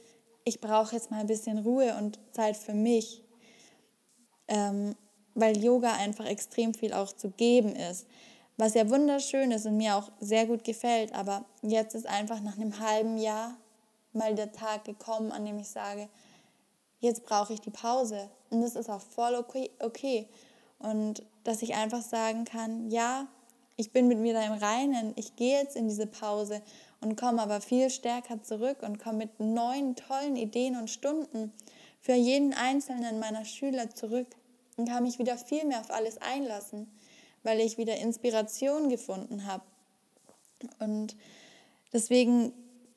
ich 0.44 0.60
brauche 0.60 0.94
jetzt 0.94 1.10
mal 1.10 1.20
ein 1.20 1.26
bisschen 1.26 1.58
Ruhe 1.58 1.94
und 1.96 2.18
Zeit 2.32 2.56
für 2.56 2.74
mich, 2.74 3.22
ähm, 4.48 4.94
weil 5.34 5.56
Yoga 5.56 5.94
einfach 5.94 6.26
extrem 6.26 6.74
viel 6.74 6.92
auch 6.92 7.12
zu 7.12 7.30
geben 7.30 7.74
ist. 7.74 8.06
Was 8.56 8.74
ja 8.74 8.88
wunderschön 8.88 9.50
ist 9.50 9.66
und 9.66 9.76
mir 9.76 9.96
auch 9.96 10.10
sehr 10.20 10.46
gut 10.46 10.62
gefällt, 10.62 11.12
aber 11.14 11.44
jetzt 11.62 11.94
ist 11.94 12.06
einfach 12.06 12.40
nach 12.40 12.56
einem 12.56 12.78
halben 12.78 13.18
Jahr 13.18 13.56
mal 14.12 14.34
der 14.34 14.52
Tag 14.52 14.84
gekommen, 14.84 15.32
an 15.32 15.44
dem 15.44 15.58
ich 15.58 15.68
sage, 15.68 16.08
jetzt 17.00 17.24
brauche 17.24 17.52
ich 17.52 17.60
die 17.60 17.70
Pause. 17.70 18.28
Und 18.50 18.62
das 18.62 18.76
ist 18.76 18.88
auch 18.88 19.00
voll 19.00 19.34
okay. 19.34 19.70
okay. 19.80 20.28
Und 20.78 21.22
dass 21.42 21.62
ich 21.62 21.74
einfach 21.74 22.02
sagen 22.02 22.44
kann, 22.44 22.90
ja, 22.90 23.26
ich 23.76 23.92
bin 23.92 24.06
mit 24.06 24.18
mir 24.18 24.34
da 24.34 24.42
im 24.44 24.52
Reinen, 24.52 25.12
ich 25.16 25.34
gehe 25.34 25.60
jetzt 25.60 25.74
in 25.74 25.88
diese 25.88 26.06
Pause 26.06 26.62
und 27.00 27.16
komme 27.16 27.42
aber 27.42 27.60
viel 27.60 27.90
stärker 27.90 28.42
zurück 28.42 28.82
und 28.82 28.98
komme 28.98 29.18
mit 29.18 29.40
neuen, 29.40 29.96
tollen 29.96 30.36
Ideen 30.36 30.76
und 30.76 30.90
Stunden 30.90 31.52
für 32.00 32.14
jeden 32.14 32.54
einzelnen 32.54 33.18
meiner 33.18 33.44
Schüler 33.44 33.90
zurück 33.90 34.28
und 34.76 34.88
kann 34.88 35.02
mich 35.02 35.18
wieder 35.18 35.36
viel 35.36 35.64
mehr 35.64 35.80
auf 35.80 35.90
alles 35.90 36.18
einlassen, 36.18 36.86
weil 37.44 37.60
ich 37.60 37.78
wieder 37.78 37.96
Inspiration 37.96 38.88
gefunden 38.88 39.46
habe. 39.46 39.62
Und 40.80 41.16
deswegen 41.92 42.52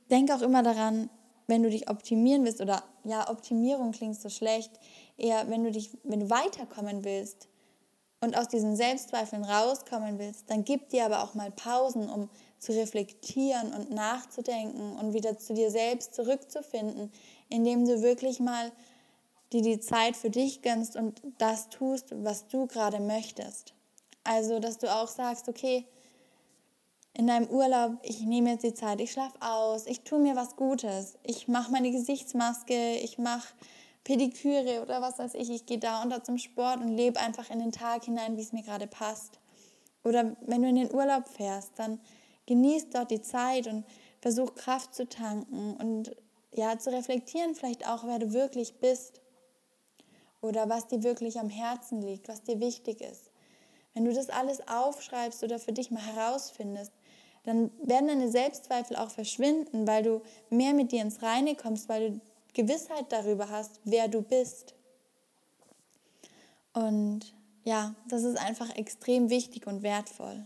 denk 0.09 0.31
auch 0.31 0.41
immer 0.41 0.63
daran, 0.63 1.09
wenn 1.45 1.63
du 1.63 1.69
dich 1.69 1.89
optimieren 1.89 2.43
willst 2.43 2.61
oder 2.61 2.83
ja, 3.03 3.29
Optimierung 3.29 3.91
klingt 3.91 4.19
so 4.19 4.29
schlecht, 4.29 4.71
eher 5.17 5.49
wenn 5.49 5.63
du 5.63 5.71
dich, 5.71 5.91
wenn 6.03 6.21
du 6.21 6.29
weiterkommen 6.29 7.03
willst, 7.03 7.47
und 8.19 8.37
aus 8.37 8.47
diesen 8.47 8.75
Selbstzweifeln 8.75 9.43
rauskommen 9.43 10.17
willst, 10.17 10.49
dann 10.49 10.63
gib 10.63 10.89
dir 10.89 11.05
aber 11.05 11.23
auch 11.23 11.35
mal 11.35 11.51
Pausen, 11.51 12.09
um 12.09 12.29
zu 12.59 12.71
reflektieren 12.71 13.73
und 13.73 13.91
nachzudenken 13.91 14.93
und 14.97 15.13
wieder 15.13 15.37
zu 15.37 15.53
dir 15.53 15.69
selbst 15.69 16.15
zurückzufinden, 16.15 17.11
indem 17.49 17.85
du 17.85 18.01
wirklich 18.01 18.39
mal 18.39 18.71
dir 19.53 19.61
die 19.61 19.79
Zeit 19.79 20.17
für 20.17 20.29
dich 20.29 20.61
gönnst 20.61 20.95
und 20.95 21.21
das 21.37 21.69
tust, 21.69 22.07
was 22.23 22.47
du 22.47 22.65
gerade 22.65 22.99
möchtest. 22.99 23.73
Also, 24.27 24.59
dass 24.59 24.77
du 24.77 24.93
auch 24.93 25.07
sagst, 25.07 25.47
okay, 25.47 25.85
in 27.13 27.27
deinem 27.27 27.47
Urlaub, 27.49 27.93
ich 28.03 28.19
nehme 28.21 28.51
jetzt 28.51 28.63
die 28.63 28.73
Zeit, 28.73 28.99
ich 28.99 29.13
schlafe 29.13 29.41
aus, 29.41 29.87
ich 29.87 30.01
tue 30.01 30.19
mir 30.19 30.35
was 30.35 30.57
Gutes, 30.57 31.17
ich 31.23 31.47
mache 31.47 31.71
meine 31.71 31.91
Gesichtsmaske, 31.91 32.97
ich 32.97 33.17
mache 33.17 33.47
Pediküre 34.03 34.81
oder 34.81 35.01
was 35.01 35.17
weiß 35.19 35.33
ich. 35.35 35.49
Ich 35.49 35.65
gehe 35.65 35.79
da 35.79 36.03
und 36.03 36.09
da 36.09 36.23
zum 36.23 36.37
Sport 36.37 36.81
und 36.81 36.89
lebe 36.89 37.19
einfach 37.21 37.49
in 37.49 37.59
den 37.59 37.71
Tag 37.71 38.03
hinein, 38.03 38.35
wie 38.35 38.41
es 38.41 38.51
mir 38.51 38.63
gerade 38.63 38.87
passt. 38.87 39.39
Oder 40.03 40.35
wenn 40.45 40.61
du 40.61 40.67
in 40.67 40.75
den 40.75 40.93
Urlaub 40.93 41.27
fährst, 41.29 41.71
dann 41.77 41.99
genieß 42.47 42.89
dort 42.89 43.11
die 43.11 43.21
Zeit 43.21 43.67
und 43.67 43.85
versuch 44.21 44.55
Kraft 44.55 44.93
zu 44.93 45.07
tanken 45.07 45.77
und 45.77 46.15
ja, 46.53 46.77
zu 46.77 46.91
reflektieren 46.91 47.55
vielleicht 47.55 47.87
auch, 47.87 48.05
wer 48.05 48.19
du 48.19 48.33
wirklich 48.33 48.79
bist. 48.79 49.21
oder 50.41 50.69
was 50.69 50.87
dir 50.87 51.03
wirklich 51.03 51.39
am 51.39 51.49
Herzen 51.49 52.01
liegt, 52.01 52.27
was 52.27 52.43
dir 52.43 52.59
wichtig 52.59 53.01
ist. 53.01 53.26
Wenn 53.97 54.05
du 54.05 54.13
das 54.13 54.29
alles 54.29 54.59
aufschreibst 54.67 55.43
oder 55.43 55.57
für 55.57 55.73
dich 55.73 55.89
mal 55.89 56.03
herausfindest, 56.03 56.91
dann 57.45 57.71
werden 57.81 58.07
deine 58.07 58.29
Selbstzweifel 58.29 58.95
auch 58.95 59.09
verschwinden, 59.09 59.87
weil 59.87 60.03
du 60.03 60.21
mehr 60.51 60.75
mit 60.75 60.91
dir 60.91 61.01
ins 61.01 61.23
Reine 61.23 61.55
kommst, 61.55 61.89
weil 61.89 62.11
du 62.11 62.21
Gewissheit 62.53 63.05
darüber 63.09 63.49
hast, 63.49 63.79
wer 63.85 64.07
du 64.07 64.21
bist. 64.21 64.75
Und 66.73 67.33
ja, 67.63 67.95
das 68.07 68.21
ist 68.21 68.37
einfach 68.37 68.75
extrem 68.75 69.31
wichtig 69.31 69.65
und 69.65 69.81
wertvoll. 69.81 70.45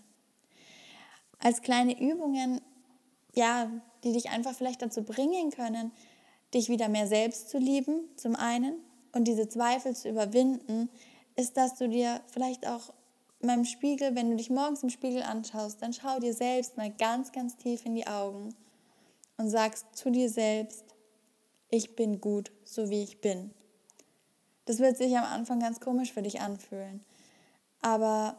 Als 1.38 1.62
kleine 1.62 2.00
Übungen, 2.00 2.62
ja, 3.36 3.70
die 4.06 4.14
dich 4.14 4.30
einfach 4.30 4.54
vielleicht 4.54 4.82
dazu 4.82 5.04
bringen 5.04 5.52
können, 5.52 5.92
dich 6.54 6.70
wieder 6.70 6.88
mehr 6.88 7.08
selbst 7.08 7.50
zu 7.50 7.58
lieben, 7.58 8.08
zum 8.16 8.38
einen, 8.38 8.76
und 9.12 9.26
diese 9.26 9.50
Zweifel 9.50 9.94
zu 9.94 10.08
überwinden, 10.08 10.88
ist, 11.36 11.58
dass 11.58 11.76
du 11.76 11.90
dir 11.90 12.22
vielleicht 12.28 12.66
auch 12.66 12.94
meinem 13.44 13.66
Spiegel, 13.66 14.16
wenn 14.16 14.32
du 14.32 14.36
dich 14.38 14.50
morgens 14.50 14.84
im 14.84 14.90
Spiegel 14.90 15.24
anschaust, 15.24 15.82
dann 15.82 15.94
schau 15.94 16.20
dir 16.20 16.34
selbst 16.34 16.78
mal 16.78 16.92
ganz, 16.92 17.32
ganz 17.32 17.58
tief 17.58 17.86
in 17.86 17.96
die 17.96 18.08
Augen 18.08 18.56
und 19.38 19.50
sagst 19.50 19.86
zu 19.94 20.12
dir 20.12 20.30
selbst, 20.30 20.86
ich 21.70 21.96
bin 21.96 22.20
gut, 22.20 22.52
so 22.64 22.90
wie 22.90 23.04
ich 23.04 23.22
bin. 23.22 23.52
Das 24.66 24.80
wird 24.80 24.98
sich 24.98 25.18
am 25.18 25.24
Anfang 25.24 25.60
ganz 25.60 25.80
komisch 25.80 26.14
für 26.14 26.22
dich 26.22 26.42
anfühlen, 26.42 27.04
aber 27.82 28.38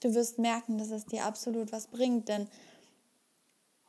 du 0.00 0.14
wirst 0.14 0.38
merken, 0.38 0.78
dass 0.78 0.90
es 0.90 1.06
dir 1.06 1.24
absolut 1.24 1.72
was 1.72 1.88
bringt, 1.88 2.28
denn 2.28 2.48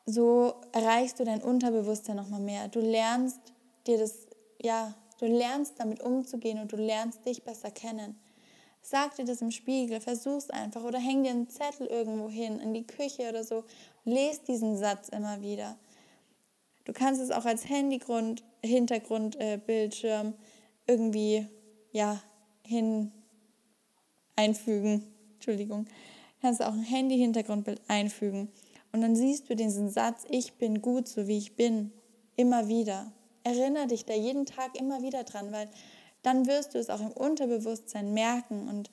so 0.05 0.55
erreichst 0.71 1.19
du 1.19 1.23
dein 1.23 1.41
Unterbewusstsein 1.41 2.15
noch 2.15 2.29
mal 2.29 2.39
mehr. 2.39 2.67
Du 2.67 2.79
lernst 2.79 3.39
dir 3.85 3.97
das, 3.97 4.27
ja, 4.59 4.95
du 5.19 5.25
lernst 5.25 5.75
damit 5.77 6.01
umzugehen 6.01 6.59
und 6.59 6.71
du 6.71 6.77
lernst 6.77 7.25
dich 7.25 7.43
besser 7.43 7.69
kennen. 7.69 8.19
Sag 8.81 9.15
dir 9.15 9.25
das 9.25 9.41
im 9.41 9.51
Spiegel, 9.51 10.01
versuch's 10.01 10.49
einfach 10.49 10.83
oder 10.83 10.99
häng 10.99 11.23
dir 11.23 11.31
einen 11.31 11.49
Zettel 11.49 11.87
irgendwo 11.87 12.29
hin, 12.29 12.59
in 12.59 12.73
die 12.73 12.87
Küche 12.87 13.29
oder 13.29 13.43
so. 13.43 13.63
Lest 14.03 14.47
diesen 14.47 14.77
Satz 14.77 15.09
immer 15.09 15.41
wieder. 15.41 15.77
Du 16.85 16.93
kannst 16.93 17.21
es 17.21 17.29
auch 17.29 17.45
als 17.45 17.69
Handygrund, 17.69 18.43
Hintergrundbildschirm 18.63 20.27
äh, 20.29 20.91
irgendwie 20.91 21.47
ja, 21.91 22.21
hin 22.63 23.11
einfügen. 24.35 25.03
Entschuldigung. 25.35 25.85
Du 25.85 26.41
kannst 26.41 26.63
auch 26.63 26.73
ein 26.73 26.81
Handy-Hintergrundbild 26.81 27.81
einfügen. 27.87 28.49
Und 28.91 29.01
dann 29.01 29.15
siehst 29.15 29.49
du 29.49 29.55
diesen 29.55 29.89
Satz, 29.89 30.23
ich 30.29 30.53
bin 30.53 30.81
gut, 30.81 31.07
so 31.07 31.27
wie 31.27 31.37
ich 31.37 31.55
bin, 31.55 31.91
immer 32.35 32.67
wieder. 32.67 33.11
Erinnere 33.43 33.87
dich 33.87 34.05
da 34.05 34.13
jeden 34.13 34.45
Tag 34.45 34.79
immer 34.79 35.01
wieder 35.03 35.23
dran, 35.23 35.51
weil 35.51 35.69
dann 36.21 36.47
wirst 36.47 36.73
du 36.73 36.79
es 36.79 36.89
auch 36.89 36.99
im 36.99 37.11
Unterbewusstsein 37.11 38.13
merken 38.13 38.67
und 38.67 38.91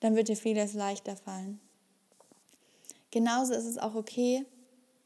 dann 0.00 0.16
wird 0.16 0.28
dir 0.28 0.36
vieles 0.36 0.74
leichter 0.74 1.16
fallen. 1.16 1.60
Genauso 3.10 3.54
ist 3.54 3.64
es 3.64 3.78
auch 3.78 3.94
okay, 3.94 4.44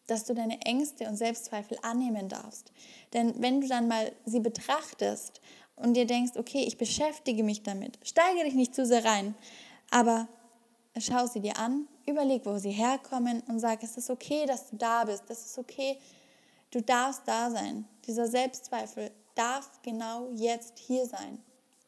dass 0.07 0.25
du 0.25 0.35
deine 0.35 0.61
Ängste 0.63 1.07
und 1.07 1.17
Selbstzweifel 1.17 1.79
annehmen 1.83 2.29
darfst. 2.29 2.73
Denn 3.13 3.41
wenn 3.41 3.61
du 3.61 3.69
dann 3.69 3.87
mal 3.87 4.13
sie 4.27 4.41
betrachtest 4.41 5.41
und 5.77 5.95
dir 5.95 6.07
denkst, 6.07 6.33
okay, 6.37 6.65
ich 6.67 6.77
beschäftige 6.77 7.45
mich 7.45 7.63
damit, 7.63 7.99
steige 8.03 8.45
dich 8.45 8.55
nicht 8.55 8.75
zu 8.75 8.85
sehr 8.85 9.05
rein, 9.05 9.35
aber 9.91 10.29
schau 10.99 11.27
sie 11.27 11.41
dir 11.41 11.59
an, 11.59 11.87
überleg, 12.07 12.45
wo 12.45 12.59
sie 12.59 12.73
herkommen 12.73 13.43
und 13.47 13.61
sag, 13.61 13.83
es 13.83 13.97
ist 13.97 14.11
okay, 14.11 14.47
dass 14.47 14.71
du 14.71 14.77
da 14.77 15.05
bist, 15.05 15.25
es 15.29 15.47
ist 15.47 15.59
okay, 15.59 15.99
du 16.73 16.83
darfst 16.83 17.23
da 17.27 17.51
sein. 17.51 17.87
Dieser 18.07 18.27
Selbstzweifel 18.27 19.13
darf 19.35 19.83
genau 19.83 20.31
jetzt 20.35 20.79
hier 20.79 21.07
sein. 21.07 21.43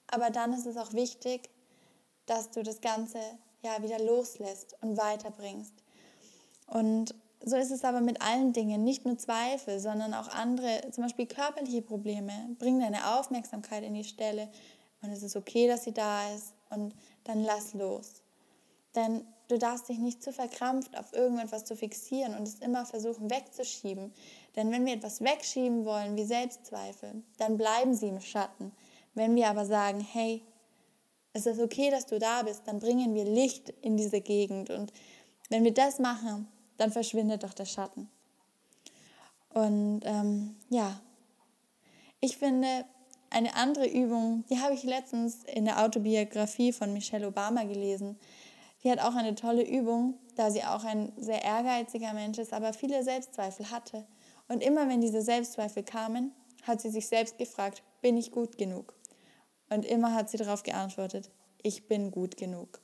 Aber 0.08 0.30
dann 0.30 0.52
ist 0.52 0.66
es 0.66 0.76
auch 0.76 0.92
wichtig, 0.92 1.48
dass 2.26 2.50
du 2.50 2.62
das 2.62 2.80
Ganze 2.80 3.18
ja 3.62 3.82
wieder 3.82 3.98
loslässt 3.98 4.76
und 4.80 4.96
weiterbringst. 4.96 5.74
Und 6.66 7.14
so 7.44 7.56
ist 7.56 7.70
es 7.70 7.84
aber 7.84 8.00
mit 8.00 8.22
allen 8.22 8.52
Dingen, 8.52 8.84
nicht 8.84 9.04
nur 9.04 9.18
Zweifel, 9.18 9.80
sondern 9.80 10.14
auch 10.14 10.28
andere, 10.28 10.90
zum 10.92 11.04
Beispiel 11.04 11.26
körperliche 11.26 11.82
Probleme. 11.82 12.32
Bring 12.58 12.80
deine 12.80 13.16
Aufmerksamkeit 13.18 13.82
in 13.82 13.94
die 13.94 14.04
Stelle 14.04 14.48
und 15.02 15.10
es 15.10 15.22
ist 15.22 15.36
okay, 15.36 15.66
dass 15.66 15.84
sie 15.84 15.92
da 15.92 16.32
ist 16.34 16.54
und 16.70 16.94
dann 17.24 17.42
lass 17.42 17.74
los. 17.74 18.22
Denn 18.94 19.26
du 19.48 19.58
darfst 19.58 19.88
dich 19.88 19.98
nicht 19.98 20.22
zu 20.22 20.32
verkrampft 20.32 20.96
auf 20.96 21.12
irgendetwas 21.12 21.64
zu 21.64 21.76
fixieren 21.76 22.36
und 22.36 22.46
es 22.46 22.60
immer 22.60 22.86
versuchen 22.86 23.30
wegzuschieben. 23.30 24.12
Denn 24.56 24.70
wenn 24.70 24.84
wir 24.84 24.94
etwas 24.94 25.20
wegschieben 25.20 25.84
wollen, 25.84 26.16
wie 26.16 26.24
Selbstzweifel, 26.24 27.22
dann 27.38 27.56
bleiben 27.56 27.94
sie 27.94 28.08
im 28.08 28.20
Schatten. 28.20 28.72
Wenn 29.14 29.34
wir 29.34 29.48
aber 29.48 29.64
sagen, 29.64 30.00
hey, 30.00 30.42
es 31.32 31.46
ist 31.46 31.60
okay, 31.60 31.90
dass 31.90 32.06
du 32.06 32.18
da 32.18 32.42
bist, 32.42 32.62
dann 32.66 32.78
bringen 32.78 33.14
wir 33.14 33.24
Licht 33.24 33.70
in 33.80 33.96
diese 33.96 34.20
Gegend. 34.20 34.70
Und 34.70 34.92
wenn 35.48 35.64
wir 35.64 35.72
das 35.72 35.98
machen, 35.98 36.48
dann 36.76 36.92
verschwindet 36.92 37.42
doch 37.42 37.54
der 37.54 37.64
Schatten. 37.64 38.10
Und 39.54 40.00
ähm, 40.04 40.56
ja, 40.68 41.00
ich 42.20 42.36
finde, 42.36 42.84
eine 43.30 43.54
andere 43.54 43.86
Übung, 43.86 44.44
die 44.50 44.60
habe 44.60 44.74
ich 44.74 44.82
letztens 44.82 45.44
in 45.44 45.64
der 45.64 45.82
Autobiografie 45.82 46.72
von 46.72 46.92
Michelle 46.92 47.26
Obama 47.26 47.64
gelesen. 47.64 48.18
Die 48.84 48.90
hat 48.90 49.00
auch 49.00 49.14
eine 49.14 49.34
tolle 49.34 49.62
Übung, 49.62 50.14
da 50.36 50.50
sie 50.50 50.64
auch 50.64 50.84
ein 50.84 51.12
sehr 51.16 51.42
ehrgeiziger 51.42 52.12
Mensch 52.12 52.38
ist, 52.38 52.52
aber 52.52 52.72
viele 52.72 53.02
Selbstzweifel 53.02 53.70
hatte. 53.70 54.04
Und 54.48 54.62
immer 54.62 54.88
wenn 54.88 55.00
diese 55.00 55.22
Selbstzweifel 55.22 55.82
kamen, 55.82 56.32
hat 56.62 56.80
sie 56.80 56.90
sich 56.90 57.08
selbst 57.08 57.38
gefragt, 57.38 57.82
bin 58.00 58.16
ich 58.16 58.30
gut 58.30 58.58
genug? 58.58 58.94
Und 59.70 59.84
immer 59.84 60.14
hat 60.14 60.30
sie 60.30 60.36
darauf 60.36 60.62
geantwortet, 60.62 61.30
ich 61.62 61.88
bin 61.88 62.10
gut 62.10 62.36
genug. 62.36 62.80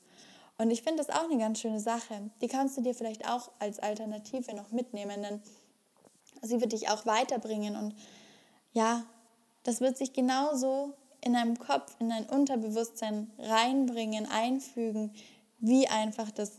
Und 0.57 0.71
ich 0.71 0.83
finde 0.83 1.05
das 1.05 1.15
auch 1.15 1.25
eine 1.25 1.39
ganz 1.39 1.61
schöne 1.61 1.81
Sache. 1.81 2.31
Die 2.41 2.49
kannst 2.49 2.77
du 2.77 2.83
dir 2.83 2.95
vielleicht 2.95 3.29
auch 3.29 3.51
als 3.61 3.79
Alternative 3.79 4.55
noch 4.55 4.73
mitnehmen, 4.73 5.23
denn 5.23 5.41
sie 6.43 6.61
wird 6.61 6.73
dich 6.73 6.89
auch 6.91 7.07
weiterbringen. 7.07 7.77
Und 7.77 7.95
ja, 8.73 9.05
das 9.63 9.81
wird 9.81 9.97
sich 9.97 10.13
genauso 10.13 10.95
in 11.21 11.35
deinem 11.35 11.59
Kopf, 11.59 11.95
in 12.01 12.09
dein 12.09 12.27
Unterbewusstsein 12.27 13.31
reinbringen, 13.39 14.27
einfügen, 14.27 15.13
wie 15.59 15.89
einfach 15.89 16.31
das, 16.31 16.53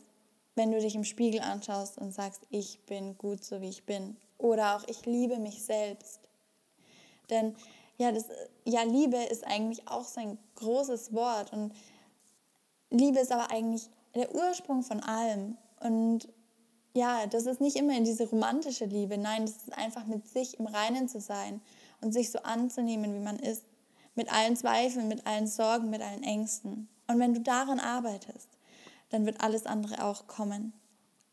wenn 0.56 0.72
du 0.72 0.80
dich 0.80 0.96
im 0.96 1.04
Spiegel 1.04 1.42
anschaust 1.42 1.98
und 1.98 2.14
sagst, 2.14 2.44
ich 2.50 2.86
bin 2.86 3.18
gut 3.18 3.44
so 3.44 3.62
wie 3.62 3.70
ich 3.70 3.86
bin. 3.86 4.18
Oder 4.40 4.76
auch, 4.76 4.88
ich 4.88 5.06
liebe 5.06 5.38
mich 5.38 5.64
selbst. 5.64 6.20
Denn 7.30 7.56
ja, 7.98 8.12
das, 8.12 8.26
ja, 8.66 8.82
Liebe 8.84 9.18
ist 9.18 9.46
eigentlich 9.46 9.88
auch 9.88 10.06
so 10.06 10.22
ein 10.22 10.40
großes 10.56 11.14
Wort. 11.14 11.54
Und 11.54 11.74
Liebe 12.90 13.20
ist 13.20 13.32
aber 13.32 13.52
eigentlich 13.52 13.90
der 14.16 14.34
Ursprung 14.34 14.82
von 14.82 15.02
allem. 15.02 15.58
Und 15.82 16.30
ja, 16.94 17.28
das 17.28 17.46
ist 17.46 17.62
nicht 17.62 17.76
immer 17.76 17.96
in 17.96 18.06
diese 18.06 18.28
romantische 18.30 18.86
Liebe. 18.86 19.18
Nein, 19.18 19.46
das 19.46 19.58
ist 19.58 19.78
einfach 19.78 20.06
mit 20.06 20.28
sich 20.28 20.60
im 20.60 20.66
Reinen 20.66 21.10
zu 21.10 21.20
sein 21.20 21.62
und 22.02 22.14
sich 22.14 22.32
so 22.32 22.40
anzunehmen, 22.40 23.14
wie 23.14 23.24
man 23.24 23.38
ist. 23.38 23.66
Mit 24.16 24.32
allen 24.32 24.56
Zweifeln, 24.56 25.08
mit 25.08 25.28
allen 25.28 25.48
Sorgen, 25.48 25.90
mit 25.90 26.02
allen 26.02 26.24
Ängsten. 26.24 26.88
Und 27.08 27.20
wenn 27.20 27.34
du 27.34 27.42
daran 27.42 27.80
arbeitest, 27.80 28.50
dann 29.10 29.26
wird 29.26 29.42
alles 29.42 29.66
andere 29.66 30.04
auch 30.06 30.28
kommen. 30.28 30.74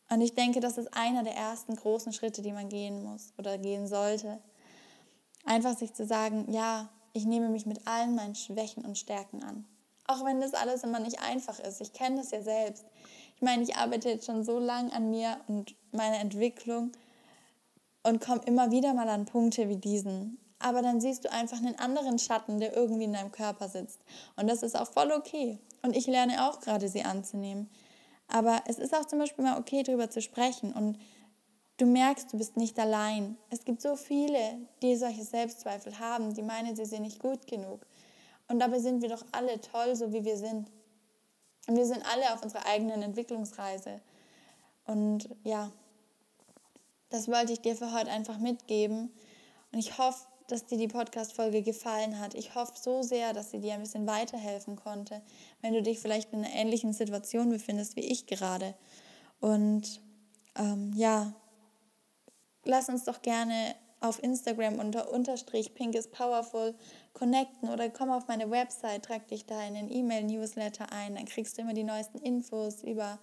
Und 0.08 0.20
ich 0.20 0.34
denke, 0.34 0.60
das 0.60 0.78
ist 0.78 0.94
einer 0.94 1.24
der 1.24 1.34
ersten 1.34 1.74
großen 1.74 2.12
Schritte, 2.12 2.42
die 2.42 2.52
man 2.52 2.68
gehen 2.68 3.02
muss 3.02 3.32
oder 3.38 3.58
gehen 3.58 3.88
sollte. 3.88 4.38
Einfach 5.44 5.76
sich 5.76 5.94
zu 5.94 6.06
sagen, 6.06 6.52
ja, 6.52 6.88
ich 7.12 7.24
nehme 7.24 7.48
mich 7.48 7.66
mit 7.66 7.86
allen 7.86 8.14
meinen 8.14 8.34
Schwächen 8.34 8.84
und 8.84 8.98
Stärken 8.98 9.42
an. 9.42 9.64
Auch 10.06 10.24
wenn 10.24 10.40
das 10.40 10.54
alles 10.54 10.84
immer 10.84 11.00
nicht 11.00 11.20
einfach 11.20 11.58
ist. 11.58 11.80
Ich 11.80 11.92
kenne 11.92 12.18
das 12.18 12.30
ja 12.30 12.42
selbst. 12.42 12.84
Ich 13.34 13.42
meine, 13.42 13.62
ich 13.62 13.76
arbeite 13.76 14.08
jetzt 14.08 14.26
schon 14.26 14.44
so 14.44 14.58
lange 14.58 14.92
an 14.92 15.10
mir 15.10 15.38
und 15.48 15.74
meiner 15.92 16.20
Entwicklung 16.20 16.92
und 18.02 18.20
komme 18.20 18.42
immer 18.46 18.70
wieder 18.70 18.94
mal 18.94 19.08
an 19.08 19.24
Punkte 19.24 19.68
wie 19.68 19.76
diesen. 19.76 20.38
Aber 20.58 20.80
dann 20.80 21.00
siehst 21.00 21.24
du 21.24 21.32
einfach 21.32 21.58
einen 21.58 21.78
anderen 21.78 22.18
Schatten, 22.18 22.60
der 22.60 22.76
irgendwie 22.76 23.04
in 23.04 23.12
deinem 23.12 23.32
Körper 23.32 23.68
sitzt. 23.68 24.00
Und 24.36 24.46
das 24.46 24.62
ist 24.62 24.76
auch 24.76 24.90
voll 24.90 25.10
okay. 25.12 25.58
Und 25.82 25.96
ich 25.96 26.06
lerne 26.06 26.48
auch 26.48 26.60
gerade, 26.60 26.88
sie 26.88 27.02
anzunehmen. 27.02 27.68
Aber 28.28 28.62
es 28.66 28.78
ist 28.78 28.94
auch 28.94 29.04
zum 29.04 29.18
Beispiel 29.18 29.44
mal 29.44 29.58
okay, 29.58 29.82
darüber 29.82 30.10
zu 30.10 30.20
sprechen. 30.20 30.72
Und 30.72 30.98
du 31.78 31.86
merkst, 31.86 32.32
du 32.32 32.38
bist 32.38 32.56
nicht 32.56 32.78
allein. 32.78 33.36
Es 33.50 33.64
gibt 33.64 33.80
so 33.80 33.96
viele, 33.96 34.58
die 34.82 34.96
solche 34.96 35.24
Selbstzweifel 35.24 35.98
haben, 35.98 36.34
die 36.34 36.42
meinen, 36.42 36.74
sie 36.74 36.84
sind 36.84 37.02
nicht 37.02 37.20
gut 37.20 37.46
genug. 37.46 37.86
Und 38.48 38.58
dabei 38.58 38.78
sind 38.78 39.02
wir 39.02 39.08
doch 39.08 39.24
alle 39.32 39.60
toll, 39.60 39.96
so 39.96 40.12
wie 40.12 40.24
wir 40.24 40.36
sind. 40.36 40.70
Und 41.66 41.76
wir 41.76 41.86
sind 41.86 42.04
alle 42.12 42.32
auf 42.32 42.42
unserer 42.42 42.66
eigenen 42.66 43.02
Entwicklungsreise. 43.02 44.00
Und 44.86 45.28
ja, 45.42 45.70
das 47.08 47.28
wollte 47.28 47.52
ich 47.52 47.60
dir 47.60 47.74
für 47.74 47.92
heute 47.92 48.10
einfach 48.10 48.38
mitgeben. 48.38 49.12
Und 49.72 49.78
ich 49.78 49.98
hoffe, 49.98 50.26
dass 50.48 50.66
dir 50.66 50.78
die 50.78 50.88
Podcast-Folge 50.88 51.62
gefallen 51.62 52.18
hat. 52.20 52.34
Ich 52.34 52.54
hoffe 52.54 52.72
so 52.80 53.02
sehr, 53.02 53.32
dass 53.32 53.50
sie 53.50 53.60
dir 53.60 53.74
ein 53.74 53.80
bisschen 53.80 54.06
weiterhelfen 54.06 54.76
konnte, 54.76 55.22
wenn 55.60 55.72
du 55.72 55.82
dich 55.82 55.98
vielleicht 55.98 56.32
in 56.32 56.44
einer 56.44 56.54
ähnlichen 56.54 56.92
Situation 56.92 57.50
befindest 57.50 57.96
wie 57.96 58.04
ich 58.04 58.26
gerade. 58.26 58.74
Und 59.40 60.00
ähm, 60.56 60.92
ja, 60.96 61.32
lass 62.64 62.88
uns 62.88 63.04
doch 63.04 63.22
gerne 63.22 63.74
auf 64.00 64.22
Instagram 64.22 64.78
unter 64.78 65.10
unterstrich 65.10 65.74
pink 65.74 65.94
is 65.94 66.08
powerful 66.08 66.74
connecten 67.12 67.68
oder 67.70 67.88
komm 67.88 68.10
auf 68.10 68.28
meine 68.28 68.50
Website, 68.50 69.04
trag 69.04 69.26
dich 69.28 69.46
da 69.46 69.66
in 69.66 69.74
den 69.74 69.90
E-Mail-Newsletter 69.90 70.92
ein, 70.92 71.14
dann 71.14 71.24
kriegst 71.24 71.56
du 71.56 71.62
immer 71.62 71.74
die 71.74 71.84
neuesten 71.84 72.18
Infos 72.18 72.82
über 72.82 73.18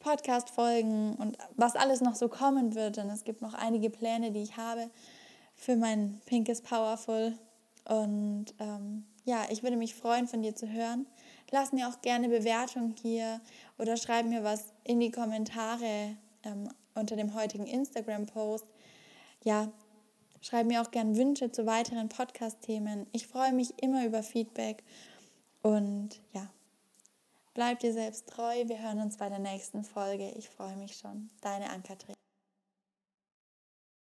Podcast-Folgen 0.00 1.16
und 1.16 1.38
was 1.56 1.76
alles 1.76 2.00
noch 2.00 2.14
so 2.14 2.28
kommen 2.28 2.74
wird. 2.74 2.96
Denn 2.96 3.10
es 3.10 3.24
gibt 3.24 3.42
noch 3.42 3.54
einige 3.54 3.90
Pläne, 3.90 4.32
die 4.32 4.42
ich 4.42 4.56
habe 4.56 4.90
für 5.60 5.76
mein 5.76 6.20
Pink 6.24 6.48
is 6.48 6.62
Powerful. 6.62 7.34
Und 7.84 8.46
ähm, 8.58 9.04
ja, 9.24 9.44
ich 9.50 9.62
würde 9.62 9.76
mich 9.76 9.94
freuen, 9.94 10.26
von 10.26 10.42
dir 10.42 10.56
zu 10.56 10.68
hören. 10.68 11.06
Lass 11.50 11.72
mir 11.72 11.88
auch 11.88 12.00
gerne 12.00 12.28
Bewertung 12.28 12.94
hier 13.00 13.40
oder 13.78 13.96
schreib 13.96 14.24
mir 14.26 14.42
was 14.42 14.72
in 14.84 15.00
die 15.00 15.10
Kommentare 15.10 16.16
ähm, 16.44 16.70
unter 16.94 17.14
dem 17.14 17.34
heutigen 17.34 17.66
Instagram-Post. 17.66 18.64
Ja, 19.44 19.70
schreib 20.40 20.66
mir 20.66 20.80
auch 20.80 20.90
gerne 20.90 21.16
Wünsche 21.16 21.52
zu 21.52 21.66
weiteren 21.66 22.08
Podcast-Themen. 22.08 23.06
Ich 23.12 23.26
freue 23.26 23.52
mich 23.52 23.82
immer 23.82 24.06
über 24.06 24.22
Feedback 24.22 24.82
und 25.62 26.20
ja, 26.32 26.48
bleib 27.52 27.80
dir 27.80 27.92
selbst 27.92 28.28
treu. 28.28 28.64
Wir 28.66 28.78
hören 28.78 29.00
uns 29.00 29.18
bei 29.18 29.28
der 29.28 29.40
nächsten 29.40 29.84
Folge. 29.84 30.30
Ich 30.38 30.48
freue 30.48 30.76
mich 30.76 30.96
schon. 30.96 31.28
Deine 31.42 31.68
Ann-Kathrin. 31.68 32.14